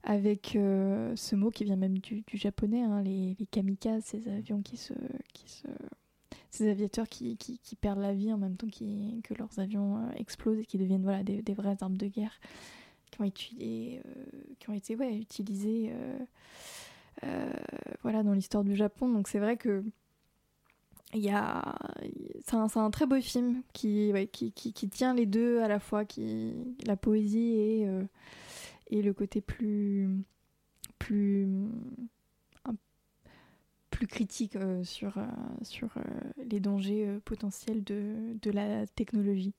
[0.08, 4.62] avec euh, ce mot qui vient même du, japonais, hein, les, les kamikazes, ces avions
[4.62, 4.94] qui se...
[6.50, 7.36] Ces aviateurs qui,
[7.78, 11.54] perdent la vie en même temps que leurs avions euh, explosent et qui deviennent des,
[11.54, 12.40] vraies armes de guerre
[13.10, 15.92] qui ont euh, été utilisées
[17.22, 19.10] dans l'histoire du Japon.
[19.10, 19.84] Donc c'est vrai que
[21.28, 21.78] a,
[22.46, 26.54] c'est un, très beau film qui, qui, tient les deux à la fois, qui,
[26.86, 27.86] la poésie et,
[28.88, 30.08] et le côté plus,
[30.98, 31.46] plus,
[33.90, 35.26] plus critique euh, sur, euh,
[35.62, 36.00] sur euh,
[36.44, 39.54] les dangers potentiels de, de la technologie.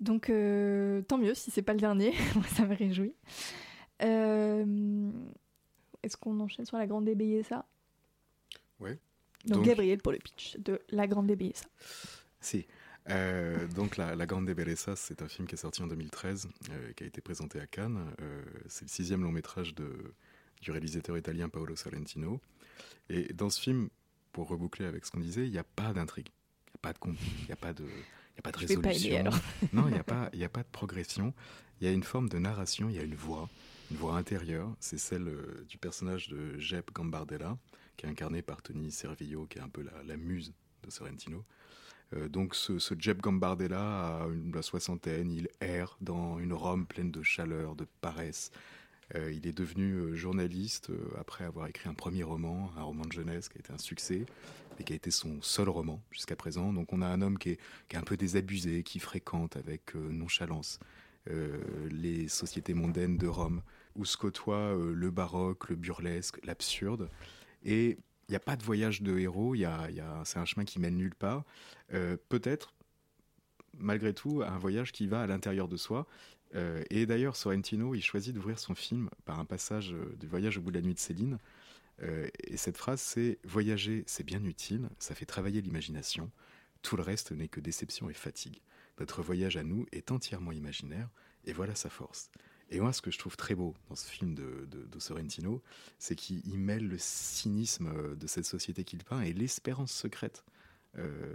[0.00, 0.30] Donc
[1.08, 2.12] tant mieux si c'est pas le dernier,
[2.56, 3.14] ça me réjouit.
[4.00, 5.06] Est-ce
[6.18, 7.04] qu'on enchaîne sur la grande
[7.42, 7.64] ça?
[8.80, 8.98] Ouais.
[9.46, 11.66] Donc, Donc- Gabriel pour le pitch de la grande ça.
[12.40, 12.66] Si.
[13.08, 16.92] Euh, donc la, la Grande Bellezza, c'est un film qui est sorti en 2013, euh,
[16.94, 18.12] qui a été présenté à Cannes.
[18.20, 20.14] Euh, c'est le sixième long métrage de,
[20.60, 22.40] du réalisateur italien Paolo Sorrentino.
[23.08, 23.88] Et dans ce film,
[24.32, 26.92] pour reboucler avec ce qu'on disait, il n'y a pas d'intrigue, il n'y a pas
[26.92, 28.88] de combat, il n'y a pas de, il y a pas de Je vais pas
[28.88, 29.08] résolution.
[29.08, 29.38] aider, alors.
[29.72, 31.32] non, il n'y a pas, y a pas de progression.
[31.80, 33.48] Il y a une forme de narration, il y a une voix,
[33.90, 34.74] une voix intérieure.
[34.80, 35.30] C'est celle
[35.68, 37.56] du personnage de Jeb Gambardella,
[37.96, 41.44] qui est incarné par Tony Servillo, qui est un peu la, la muse de Sorrentino.
[42.14, 47.10] Euh, donc ce, Jeb Gambardella a une, la soixantaine, il erre dans une Rome pleine
[47.10, 48.50] de chaleur, de paresse.
[49.14, 53.12] Euh, il est devenu euh, journaliste après avoir écrit un premier roman, un roman de
[53.12, 54.26] jeunesse qui a été un succès,
[54.78, 56.72] et qui a été son seul roman jusqu'à présent.
[56.72, 57.60] Donc on a un homme qui est,
[57.94, 60.78] un peu désabusé, qui fréquente avec nonchalance
[61.90, 63.62] les sociétés mondaines de Rome,
[63.96, 67.10] où se côtoient le baroque, le burlesque, l'absurde.
[67.64, 70.44] Et il n'y a pas de voyage de héros, y a, y a- c'est un
[70.44, 71.44] chemin qui mène nulle part.
[71.92, 72.72] Euh, Peut-être,
[73.78, 76.06] malgré tout, un voyage qui va à l'intérieur de soi.
[76.54, 80.58] Euh, et d'ailleurs, Sorrentino, il choisit d'ouvrir son film par un passage euh, du voyage
[80.58, 81.38] au bout de la nuit de Céline.
[82.44, 86.30] Et cette phrase, c'est Voyager, c'est bien utile, ça fait travailler l'imagination.
[86.82, 88.60] Tout le reste n'est que déception et fatigue.
[89.00, 91.08] Notre voyage à nous est entièrement imaginaire,
[91.46, 92.30] et voilà sa force.
[92.70, 95.62] Et moi, ce que je trouve très beau dans ce film de, Sorrentino,
[95.98, 100.44] c'est qu'il il mêle le cynisme de cette société qu'il peint et l'espérance secrète
[100.98, 101.34] euh,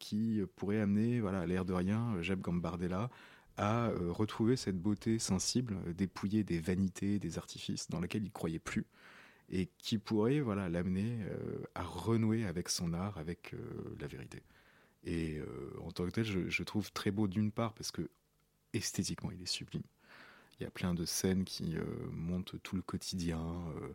[0.00, 3.10] qui pourrait amener, voilà, l'air de rien, Jeb Gambardella
[3.56, 8.58] à euh, retrouver cette beauté sensible, dépouillée des vanités, des artifices dans lesquels il croyait
[8.58, 8.86] plus,
[9.50, 13.54] et qui pourrait, voilà, l'amener euh, à renouer avec son art, avec
[14.00, 14.42] la vérité.
[15.04, 15.40] Et
[15.80, 18.10] en tant que tel, je trouve très beau d'une part parce que
[18.72, 19.82] esthétiquement, il est sublime.
[20.60, 21.82] Il y a plein de scènes qui euh,
[22.12, 23.40] montrent tout le quotidien,
[23.80, 23.88] euh,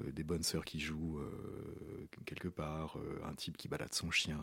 [0.00, 4.10] euh, des bonnes sœurs qui jouent euh, quelque part, euh, un type qui balade son
[4.10, 4.38] chien.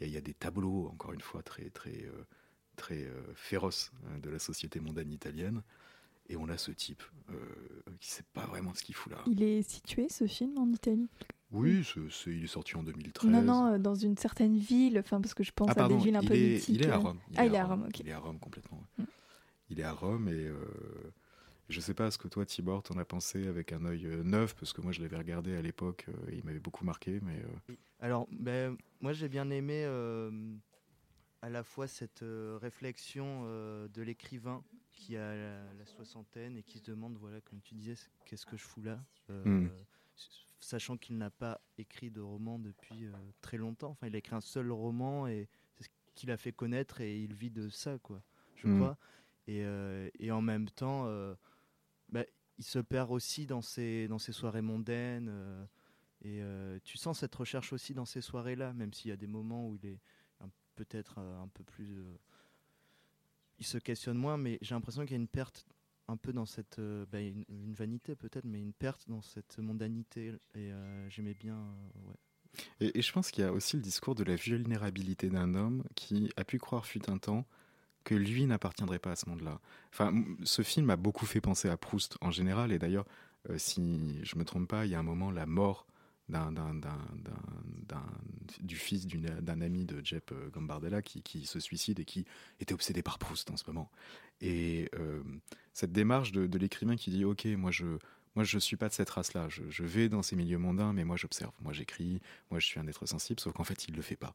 [0.00, 2.06] il, y a, il y a des tableaux, encore une fois, très, très,
[2.76, 5.62] très féroces hein, de la société mondaine italienne.
[6.30, 7.02] Et on a ce type
[8.00, 9.18] qui sait pas vraiment ce qu'il fout là.
[9.26, 11.08] Il est situé ce film en Italie?
[11.52, 11.86] Oui,
[12.26, 13.30] il est sorti en 2013.
[13.30, 16.16] Non, non, dans une certaine ville, enfin parce que je pense Ah, à des villes
[16.16, 16.68] un il peu est, mythiques.
[16.76, 16.96] il est à.
[16.96, 17.18] Rome.
[17.36, 18.00] ah, il est à Rome, ok.
[18.00, 18.82] Il est à Rome complètement.
[18.98, 19.02] Mm.
[19.70, 21.12] Il est à Rome et euh,
[21.68, 24.54] Je sais pas ce que toi, Tibor, t'en as pensé avec un œil euh, neuf,
[24.54, 27.42] parce que moi, je l'avais regardé à l'époque, euh, et il m'avait beaucoup marqué, mais
[28.00, 29.84] Alors, ben, moi j'ai bien aimé
[31.42, 36.62] à la fois cette euh, réflexion euh, de l'écrivain qui a la, la soixantaine et
[36.62, 37.94] qui se demande, voilà, comme tu disais,
[38.24, 39.70] qu'est-ce que je fous là Euh, Mm.
[40.16, 43.06] s- Sachant qu'il n'a pas écrit de roman depuis
[43.42, 43.90] très longtemps.
[43.90, 45.46] Enfin, il a écrit un seul roman et
[45.76, 48.22] c'est ce qu'il a fait connaître et il vit de ça, quoi,
[48.54, 48.76] je Mm.
[48.76, 48.98] crois.
[49.46, 51.34] Et, euh, et en même temps, euh,
[52.08, 52.24] bah,
[52.58, 55.28] il se perd aussi dans ses, dans ses soirées mondaines.
[55.28, 59.26] euh, et tu sens cette recherche aussi dans ces soirées-là, même s'il y a des
[59.26, 60.00] moments où il est
[60.74, 62.02] peut-être un peu plus.
[63.58, 65.66] il se questionne moins, mais j'ai l'impression qu'il y a une perte
[66.08, 66.80] un peu dans cette.
[67.12, 70.32] bah, une, vanité peut-être, mais une perte dans cette mondanité.
[70.54, 70.72] Et
[71.10, 71.76] j'aimais bien.
[72.80, 76.30] et je pense qu'il y a aussi le discours de la vulnérabilité d'un homme qui
[76.38, 77.46] a pu croire fut un temps
[78.04, 79.60] que lui n'appartiendrait pas à ce monde-là.
[79.92, 80.12] Enfin,
[80.44, 83.06] ce film a beaucoup fait penser à Proust en général, et d'ailleurs,
[83.50, 85.86] euh, si je me trompe pas, il y a un moment, la mort
[88.60, 92.24] du fils d'un ami de Jep euh, Gambardella qui, se suicide et qui
[92.60, 93.90] était obsédé par Proust en ce moment.
[94.40, 95.22] Et euh,
[95.74, 97.98] cette démarche de, l'écrivain qui dit, ok, moi je...
[98.36, 99.46] Moi, je suis pas de cette race-là.
[99.48, 101.52] Je, vais dans ces milieux mondains, mais moi, j'observe.
[101.62, 102.20] Moi, j'écris.
[102.50, 103.38] Moi, je suis un être sensible.
[103.38, 104.34] Sauf qu'en fait, il le fait pas.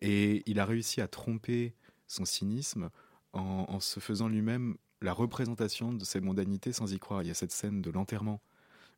[0.00, 1.74] Et il a réussi à tromper
[2.12, 2.90] son cynisme
[3.32, 7.22] en, se faisant lui-même la représentation de ces mondanités sans y croire.
[7.22, 8.42] Il y a cette scène de l'enterrement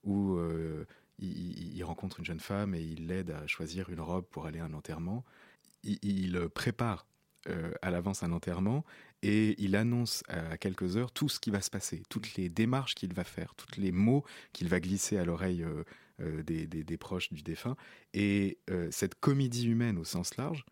[0.03, 0.85] où euh,
[1.19, 4.65] il, rencontre une jeune femme et il l'aide à choisir une robe pour aller à
[4.65, 5.25] un enterrement.
[5.85, 7.07] Il, il prépare
[7.49, 8.85] euh, à l'avance un enterrement
[9.23, 12.95] et il annonce à quelques heures tout ce qui va se passer, toutes les démarches
[12.95, 15.85] qu'il va faire, tous les mots qu'il va glisser à l'oreille euh,
[16.21, 17.77] euh, des, des- proches du défunt.
[18.12, 20.65] Et euh, cette comédie humaine au sens large,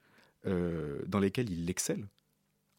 [0.46, 2.08] euh, dans lesquelles il excelle,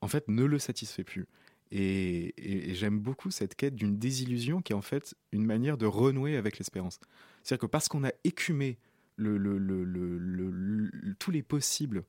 [0.04, 1.26] en fait, ne le satisfait plus.
[1.72, 2.34] Et,
[2.76, 6.58] j'aime beaucoup cette quête d'une désillusion qui est en fait une manière de renouer avec
[6.60, 7.00] l'espérance.
[7.42, 8.78] C'est-à-dire que parce qu'on a écumé
[9.16, 12.04] le- le- le- tous les possibles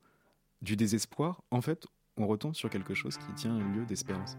[0.61, 1.87] du désespoir, en fait,
[2.17, 4.37] on retombe sur quelque chose qui tient un lieu d'espérance.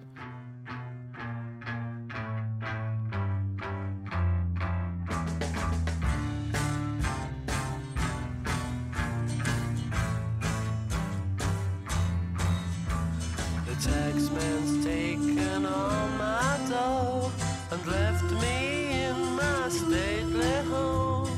[13.86, 17.32] Taxman's taken all my dough
[17.72, 21.30] and left me in my stately home,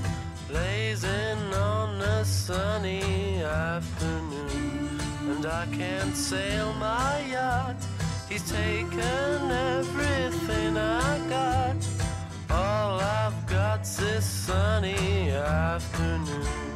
[0.48, 5.00] blazing on a sunny afternoon.
[5.32, 7.76] And I can't sail my yacht,
[8.30, 11.80] he's taken everything I got.
[12.50, 16.67] All I've got's this sunny afternoon.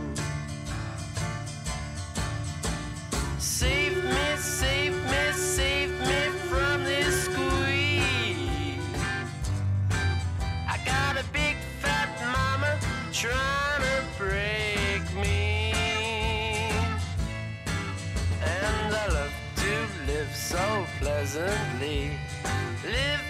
[21.32, 22.12] pleasantly.
[22.84, 23.20] live.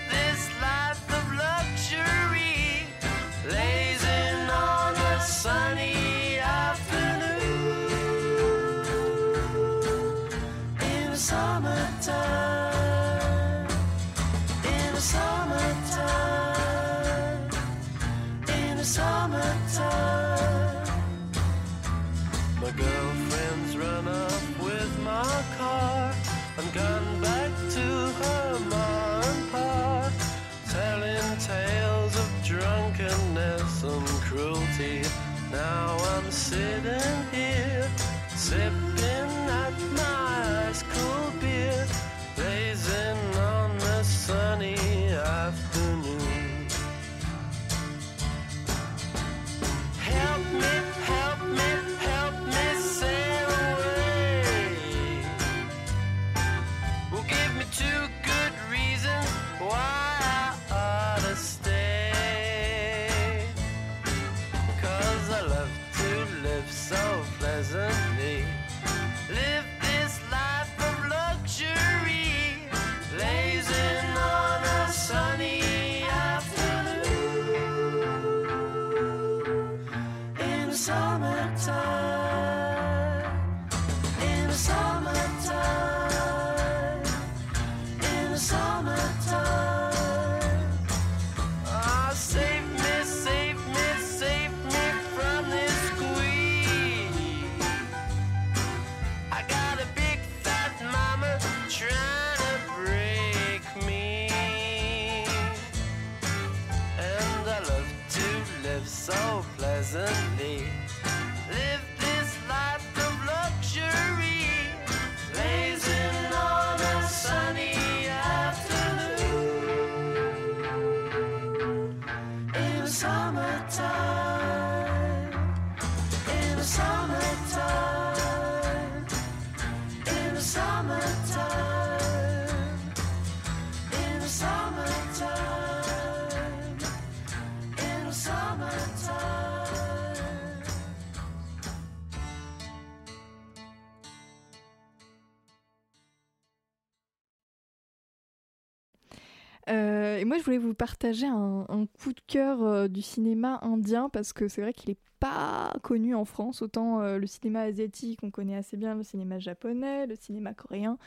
[149.70, 151.66] Euh, et moi, je voulais vous partager un,
[152.02, 156.16] coup de cœur euh, du cinéma indien parce que c'est vrai qu'il n'est pas connu
[156.16, 156.62] en France.
[156.62, 160.98] Autant euh, le cinéma asiatique, on connaît assez bien le cinéma japonais, le cinéma coréen,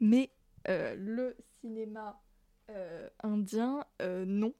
[0.00, 0.30] mais
[0.66, 2.20] le cinéma
[3.22, 3.84] indien,
[4.26, 4.54] non.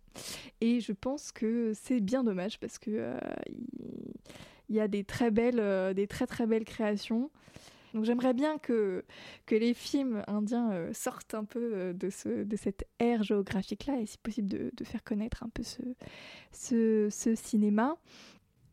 [0.60, 3.14] Et je pense que c'est bien dommage parce que
[3.48, 4.12] il,
[4.68, 7.30] il y a des très belles, des très très belles créations.
[7.94, 9.04] Donc j'aimerais bien que,
[9.50, 14.06] les films indiens euh, sortent un peu euh, de, ce, de cette ère géographique-là et
[14.06, 17.96] si possible de, faire connaître un peu ce, cinéma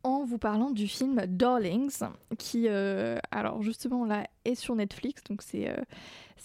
[0.03, 1.99] en vous parlant du film Darlings
[2.39, 5.69] qui, euh, alors justement là, est sur Netflix, donc c'est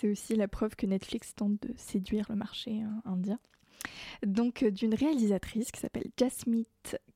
[0.05, 3.41] aussi la preuve que Netflix tente de séduire le marché hein, indien.
[4.27, 6.67] Donc d'une réalisatrice qui s'appelle Jasmeet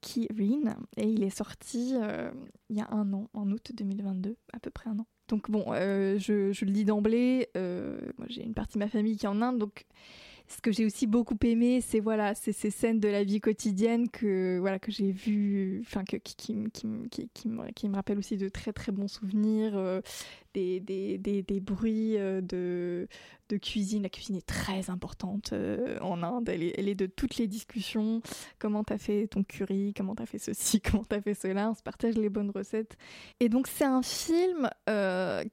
[0.00, 1.94] Kirin et il est sorti
[2.70, 5.06] il y a un an, en août 2022, à peu près un an.
[5.30, 9.16] Donc bon, euh, je, le dis d'emblée, euh, moi j'ai une partie de ma famille
[9.16, 9.86] qui est en Inde, donc
[10.50, 14.08] ce que j'ai aussi beaucoup aimé, c'est voilà, c'est ces scènes de la vie quotidienne
[14.08, 18.36] que voilà que j'ai vues, enfin qui, qui, qui, qui, me, qui me rappellent aussi
[18.36, 20.00] de très très bons souvenirs, euh,
[20.54, 23.06] des, des, des, des bruits euh, de,
[23.48, 24.02] de cuisine.
[24.02, 27.46] La cuisine est très importante euh, en Inde, elle est, elle est de toutes les
[27.46, 28.20] discussions.
[28.58, 31.82] Comment t'as fait ton curry, comment t'as fait ceci, comment t'as fait cela, on se
[31.82, 32.96] partage les bonnes recettes.
[33.38, 34.68] Et donc c'est un film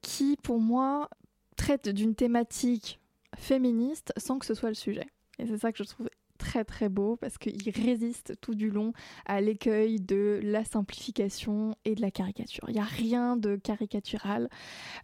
[0.01, 1.07] qui pour moi
[1.55, 2.99] traite d'une thématique
[3.35, 5.07] féministe sans que ce soit le sujet.
[5.39, 8.93] Et c'est ça que je trouve très très beau parce qu'il résiste tout du long
[9.25, 12.63] à l'écueil de la simplification et de la caricature.
[12.67, 14.49] Il n'y a rien de caricatural.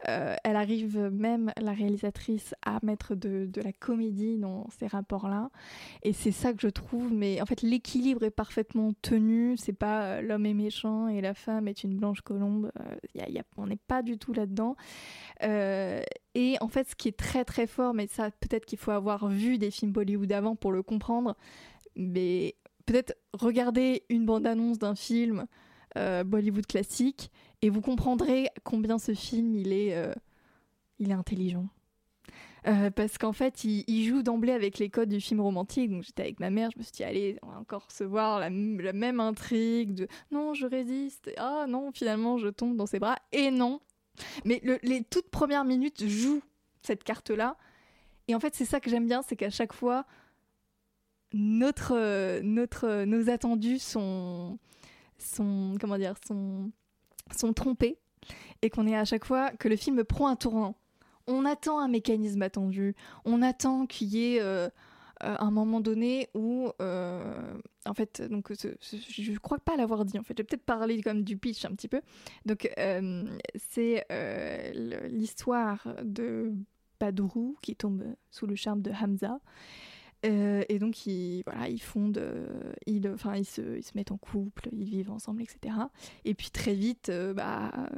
[0.07, 5.49] Euh, elle arrive même, la réalisatrice, à mettre de, la comédie dans ces rapports-là.
[6.03, 9.55] Et c'est ça que je trouve, mais en fait l'équilibre est parfaitement tenu.
[9.57, 12.71] C'est pas euh, l'homme est méchant et la femme est une blanche colombe.
[12.79, 14.75] Euh, y a- on n'est pas du tout là-dedans.
[16.35, 19.27] Et en fait, ce qui est très très fort, mais ça peut-être qu'il faut avoir
[19.27, 21.35] vu des films Bollywood avant pour le comprendre,
[21.95, 22.55] mais
[22.85, 25.45] peut-être regarder une bande-annonce d'un film
[25.97, 27.31] euh, Bollywood classique
[27.61, 30.13] et vous comprendrez combien ce film il est, euh,
[30.99, 31.67] il est intelligent.
[32.65, 35.91] Euh, parce qu'en fait, il, joue d'emblée avec les codes du film romantique.
[35.91, 38.47] Donc j'étais avec ma mère, je me suis dit, allez, on va encore recevoir la,
[38.47, 42.99] m- la même intrigue de non, je résiste, ah non, finalement, je tombe dans ses
[42.99, 43.81] bras, et non.
[44.45, 46.41] Mais le- les toutes premières minutes jouent
[46.81, 47.57] cette carte-là.
[48.27, 50.05] Et en fait, c'est ça que j'aime bien, c'est qu'à chaque fois,
[51.33, 54.59] notre, euh, notre, euh, nos attendus sont,
[55.17, 56.71] sont, comment dire, sont,
[57.35, 57.97] sont trompés.
[58.61, 60.75] Et qu'on est à chaque fois que le film prend un tournant.
[61.27, 62.95] On attend un mécanisme attendu.
[63.25, 64.69] On attend qu'il y ait euh,
[65.23, 67.53] euh, un moment donné où, euh,
[67.85, 70.19] en fait, donc ce- je crois pas l'avoir dit.
[70.19, 72.01] En fait, j'ai peut-être parlé comme du pitch un petit peu.
[72.45, 73.23] Donc, euh,
[73.55, 74.05] c'est
[75.09, 76.53] l'histoire de
[76.99, 79.39] Badrou qui tombe sous le charme de Hamza.
[80.23, 82.23] Et donc, ils, voilà, ils fondent,
[82.85, 85.75] ils, enfin, ils, se, ils se mettent en couple, ils vivent ensemble, etc.
[86.23, 87.89] Et puis très vite, bah,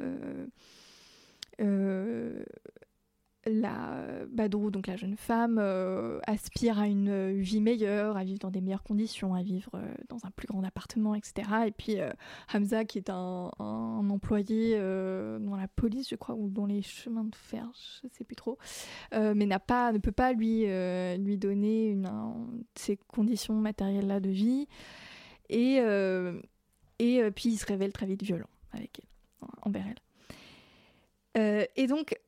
[3.46, 8.38] la Badrou, donc la jeune femme, euh, aspire à une euh, vie meilleure, à vivre
[8.38, 11.48] dans des meilleures conditions, à vivre euh, dans un plus grand appartement, etc.
[11.66, 12.10] Et puis euh,
[12.52, 17.24] Hamza, qui est un, employé euh, dans la police, je crois, ou dans les chemins
[17.24, 17.70] de fer,
[18.02, 18.58] je sais plus trop,
[19.14, 21.96] euh, mais n'a pas, ne peut pas lui, euh, lui donner
[22.74, 24.66] ces conditions matérielles-là de vie.
[25.48, 26.40] Et, euh,
[26.98, 29.96] et euh, puis il se révèle très vite violent avec elle, envers elle.
[31.36, 32.18] Euh, et donc,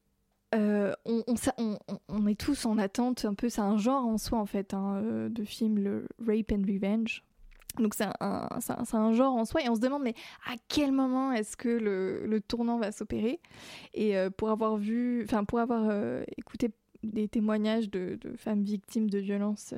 [0.55, 4.73] euh, on, est tous en attente, un peu, c'est un genre en soi en fait,
[4.73, 7.23] hein, euh, de film, le Rape and Revenge.
[7.79, 10.15] Donc c'est un, genre en soi et on se demande mais
[10.47, 13.41] à quel moment est-ce que le, tournant va s'opérer?
[13.95, 15.93] Et euh, pour avoir vu, enfin pour avoir
[16.37, 16.71] écouté
[17.05, 19.75] des témoignages de, femmes victimes de violences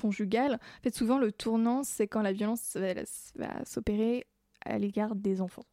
[0.00, 2.76] conjugales, en fait souvent le tournant c'est quand la violence
[3.36, 4.26] va s'opérer
[4.64, 5.66] à l'égard des enfants.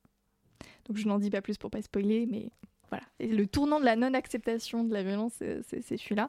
[0.88, 2.52] Donc je n'en dis pas plus pour pas spoiler, mais
[3.20, 6.28] le tournant de la non-acceptation de la violence, c'est celui-là.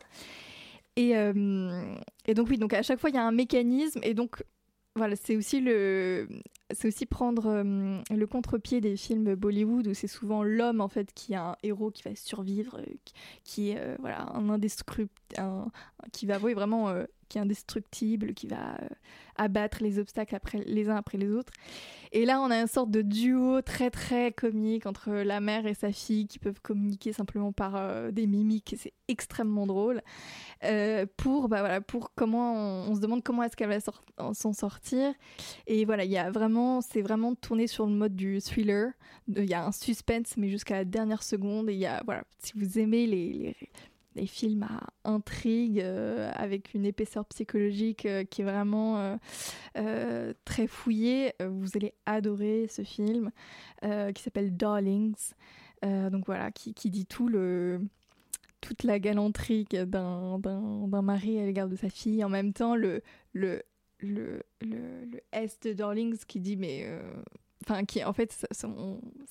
[0.96, 1.94] Et, euh,
[2.26, 4.42] et donc oui, donc à chaque fois il y a un mécanisme et donc
[4.96, 5.62] voilà, c'est aussi
[6.84, 11.34] aussi prendre euh, le contre-pied des films Bollywood où c'est souvent l'homme en fait qui
[11.34, 12.94] a un héros qui va survivre, euh,
[13.44, 14.58] qui, est euh, un
[16.12, 16.92] qui va oui, vraiment
[17.28, 18.88] qui est indestructible, qui va euh,
[19.36, 21.52] abattre les obstacles après les uns après les autres.
[22.12, 25.74] Et là, on a une sorte de duo très très comique entre la mère et
[25.74, 28.74] sa fille qui peuvent communiquer simplement par euh, des mimiques.
[28.78, 30.02] C'est extrêmement drôle.
[30.64, 32.54] Euh, pour bah voilà pour comment
[32.88, 33.80] on, se demande comment est-ce qu'elle va
[34.32, 35.12] s'en sortir.
[35.66, 38.92] Et voilà, il vraiment c'est vraiment tourné sur le mode du thriller.
[39.28, 41.68] Il y a un suspense mais jusqu'à la dernière seconde.
[41.68, 43.56] Et il y a voilà si vous aimez les
[44.16, 49.16] les films à intrigue euh, avec une épaisseur psychologique euh, qui est vraiment
[49.76, 51.34] euh, très fouillée.
[51.40, 53.30] Vous allez adorer ce film
[53.82, 55.34] qui s'appelle Darlings.
[55.82, 57.80] Donc voilà, qui, dit tout le
[58.60, 62.24] toute la galanterie d'un mari à l'égard de sa fille.
[62.24, 63.02] En même temps, le
[63.32, 63.62] le
[63.98, 66.86] le, le, le S de Darlings qui dit mais
[67.68, 68.46] enfin qui en fait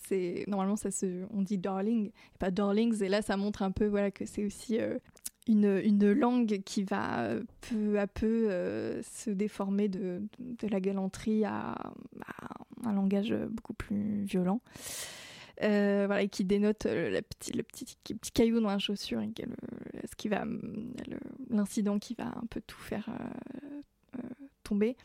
[0.08, 3.72] c'est normalement ça se on dit darling et pas darlings et là ça montre un
[3.72, 4.98] peu voilà que c'est aussi euh,
[5.48, 7.30] une, une langue qui va
[7.62, 11.76] peu à peu euh, se déformer de, de la galanterie à,
[12.84, 14.62] un langage beaucoup plus violent.
[15.64, 19.28] Euh, voilà, et qui dénote la petit, le petit, petit caillou dans la chaussure, le-
[20.10, 21.20] ce qui va, le-
[21.50, 23.10] l'incident qui va un peu tout faire
[24.64, 24.98] tomber.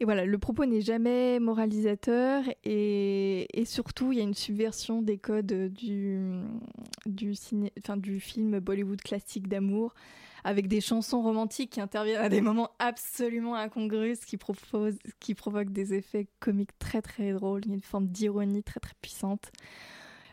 [0.00, 5.18] Et voilà, le propos n'est jamais moralisateur et, surtout il y a une subversion des
[5.18, 6.30] codes du,
[8.20, 9.94] film Bollywood classique d'amour
[10.44, 14.38] avec des chansons romantiques qui interviennent à des moments absolument incongrus qui,
[15.18, 17.62] qui provoquent des effets comiques très très drôles.
[17.66, 19.50] Une forme d'ironie très très puissante.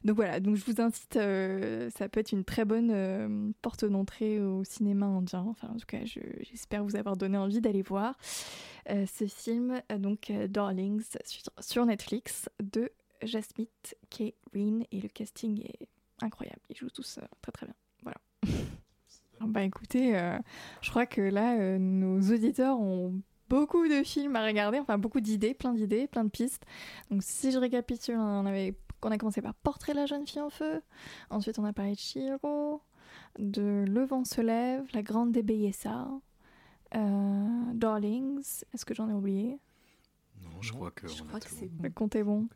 [0.04, 3.86] Donc voilà, donc je vous incite, euh, ça peut être une très bonne euh, porte
[3.86, 5.46] d'entrée au cinéma indien.
[5.48, 8.18] Enfin, en tout cas, je- j'espère vous avoir donné envie d'aller voir
[8.90, 11.06] euh, ce film, euh, donc euh, Darlings,
[11.60, 13.68] sur, Netflix, de Jasmine
[14.10, 14.34] K.
[14.54, 14.86] Reen.
[14.92, 15.88] Et le casting est
[16.22, 16.60] incroyable.
[16.70, 17.76] Ils jouent tous très très bien.
[18.04, 18.18] Voilà.
[19.42, 20.14] bah écoutez,
[20.82, 25.54] je crois que là, nos auditeurs ont beaucoup de films à regarder, enfin beaucoup d'idées,
[25.54, 26.66] plein d'idées, plein de pistes.
[27.10, 30.42] Donc si je récapitule, on, avait, on a commencé par Portrait de la jeune fille
[30.42, 30.82] en feu,
[31.30, 32.82] ensuite on a parlé de Chihiro,
[33.40, 35.44] de Le vent se lève, La grande des
[36.96, 39.60] euh, Darlings, est-ce que j'en ai oublié?
[40.42, 41.08] Non, je crois que.
[41.08, 41.56] Je on a crois que tout.
[41.60, 42.48] c'est Le compte est bon.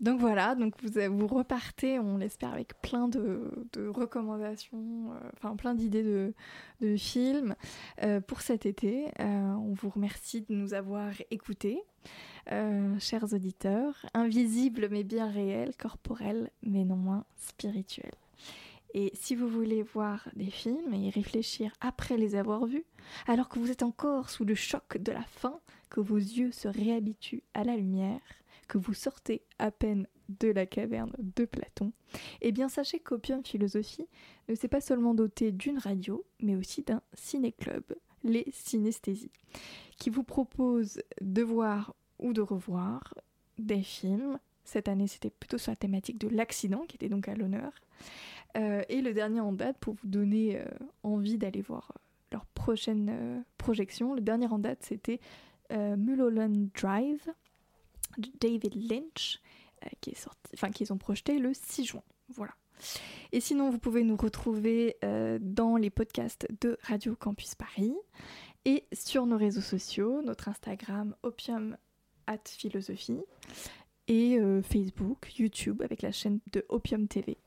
[0.00, 5.56] Donc voilà, donc vous, vous repartez, on l'espère, avec plein de, de recommandations, euh, enfin
[5.56, 6.32] plein d'idées de,
[6.80, 7.54] de films
[8.02, 9.08] euh, pour cet été.
[9.20, 11.82] Euh, on vous remercie de nous avoir écoutés,
[12.50, 14.06] euh, chers auditeurs.
[14.14, 18.14] Invisibles mais bien réels, corporels mais non moins spirituels.
[18.94, 22.84] Et si vous voulez voir des films et y réfléchir après les avoir vus,
[23.26, 25.60] alors que vous êtes encore sous le choc de la fin,
[25.90, 28.20] que vos yeux se réhabituent à la lumière,
[28.68, 31.92] que vous sortez à peine de la caverne de Platon,
[32.40, 34.06] eh bien sachez qu'Opium Philosophie
[34.48, 37.82] ne s'est pas seulement doté d'une radio, mais aussi d'un ciné-club,
[38.22, 39.32] les Synesthésies,
[39.98, 43.14] qui vous propose de voir ou de revoir
[43.58, 44.38] des films.
[44.64, 47.72] Cette année, c'était plutôt sur la thématique de l'accident, qui était donc à l'honneur.
[48.56, 50.64] Euh, et le dernier en date, pour vous donner euh,
[51.02, 52.00] envie d'aller voir euh,
[52.32, 55.20] leur prochaine projection, le dernier en date, c'était
[55.70, 57.28] Mulholland Drive
[58.18, 59.40] de David Lynch,
[60.00, 62.02] qui est sorti, enfin qu'ils ont projeté le 6 juin.
[62.28, 62.52] Voilà.
[63.32, 64.96] Et sinon, vous pouvez nous retrouver
[65.40, 67.94] dans les podcasts de Radio Campus Paris
[68.64, 71.76] et sur nos réseaux sociaux, notre Instagram Opium
[72.28, 73.22] at Philosophie
[74.06, 77.38] et Facebook, YouTube avec la chaîne de Opium TV.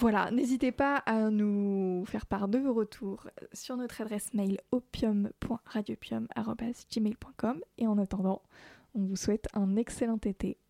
[0.00, 7.60] Voilà, n'hésitez pas à nous faire part de vos retours sur notre adresse mail opium.radiopium.gmail.com
[7.76, 8.40] et en attendant,
[8.94, 10.69] on vous souhaite un excellent été.「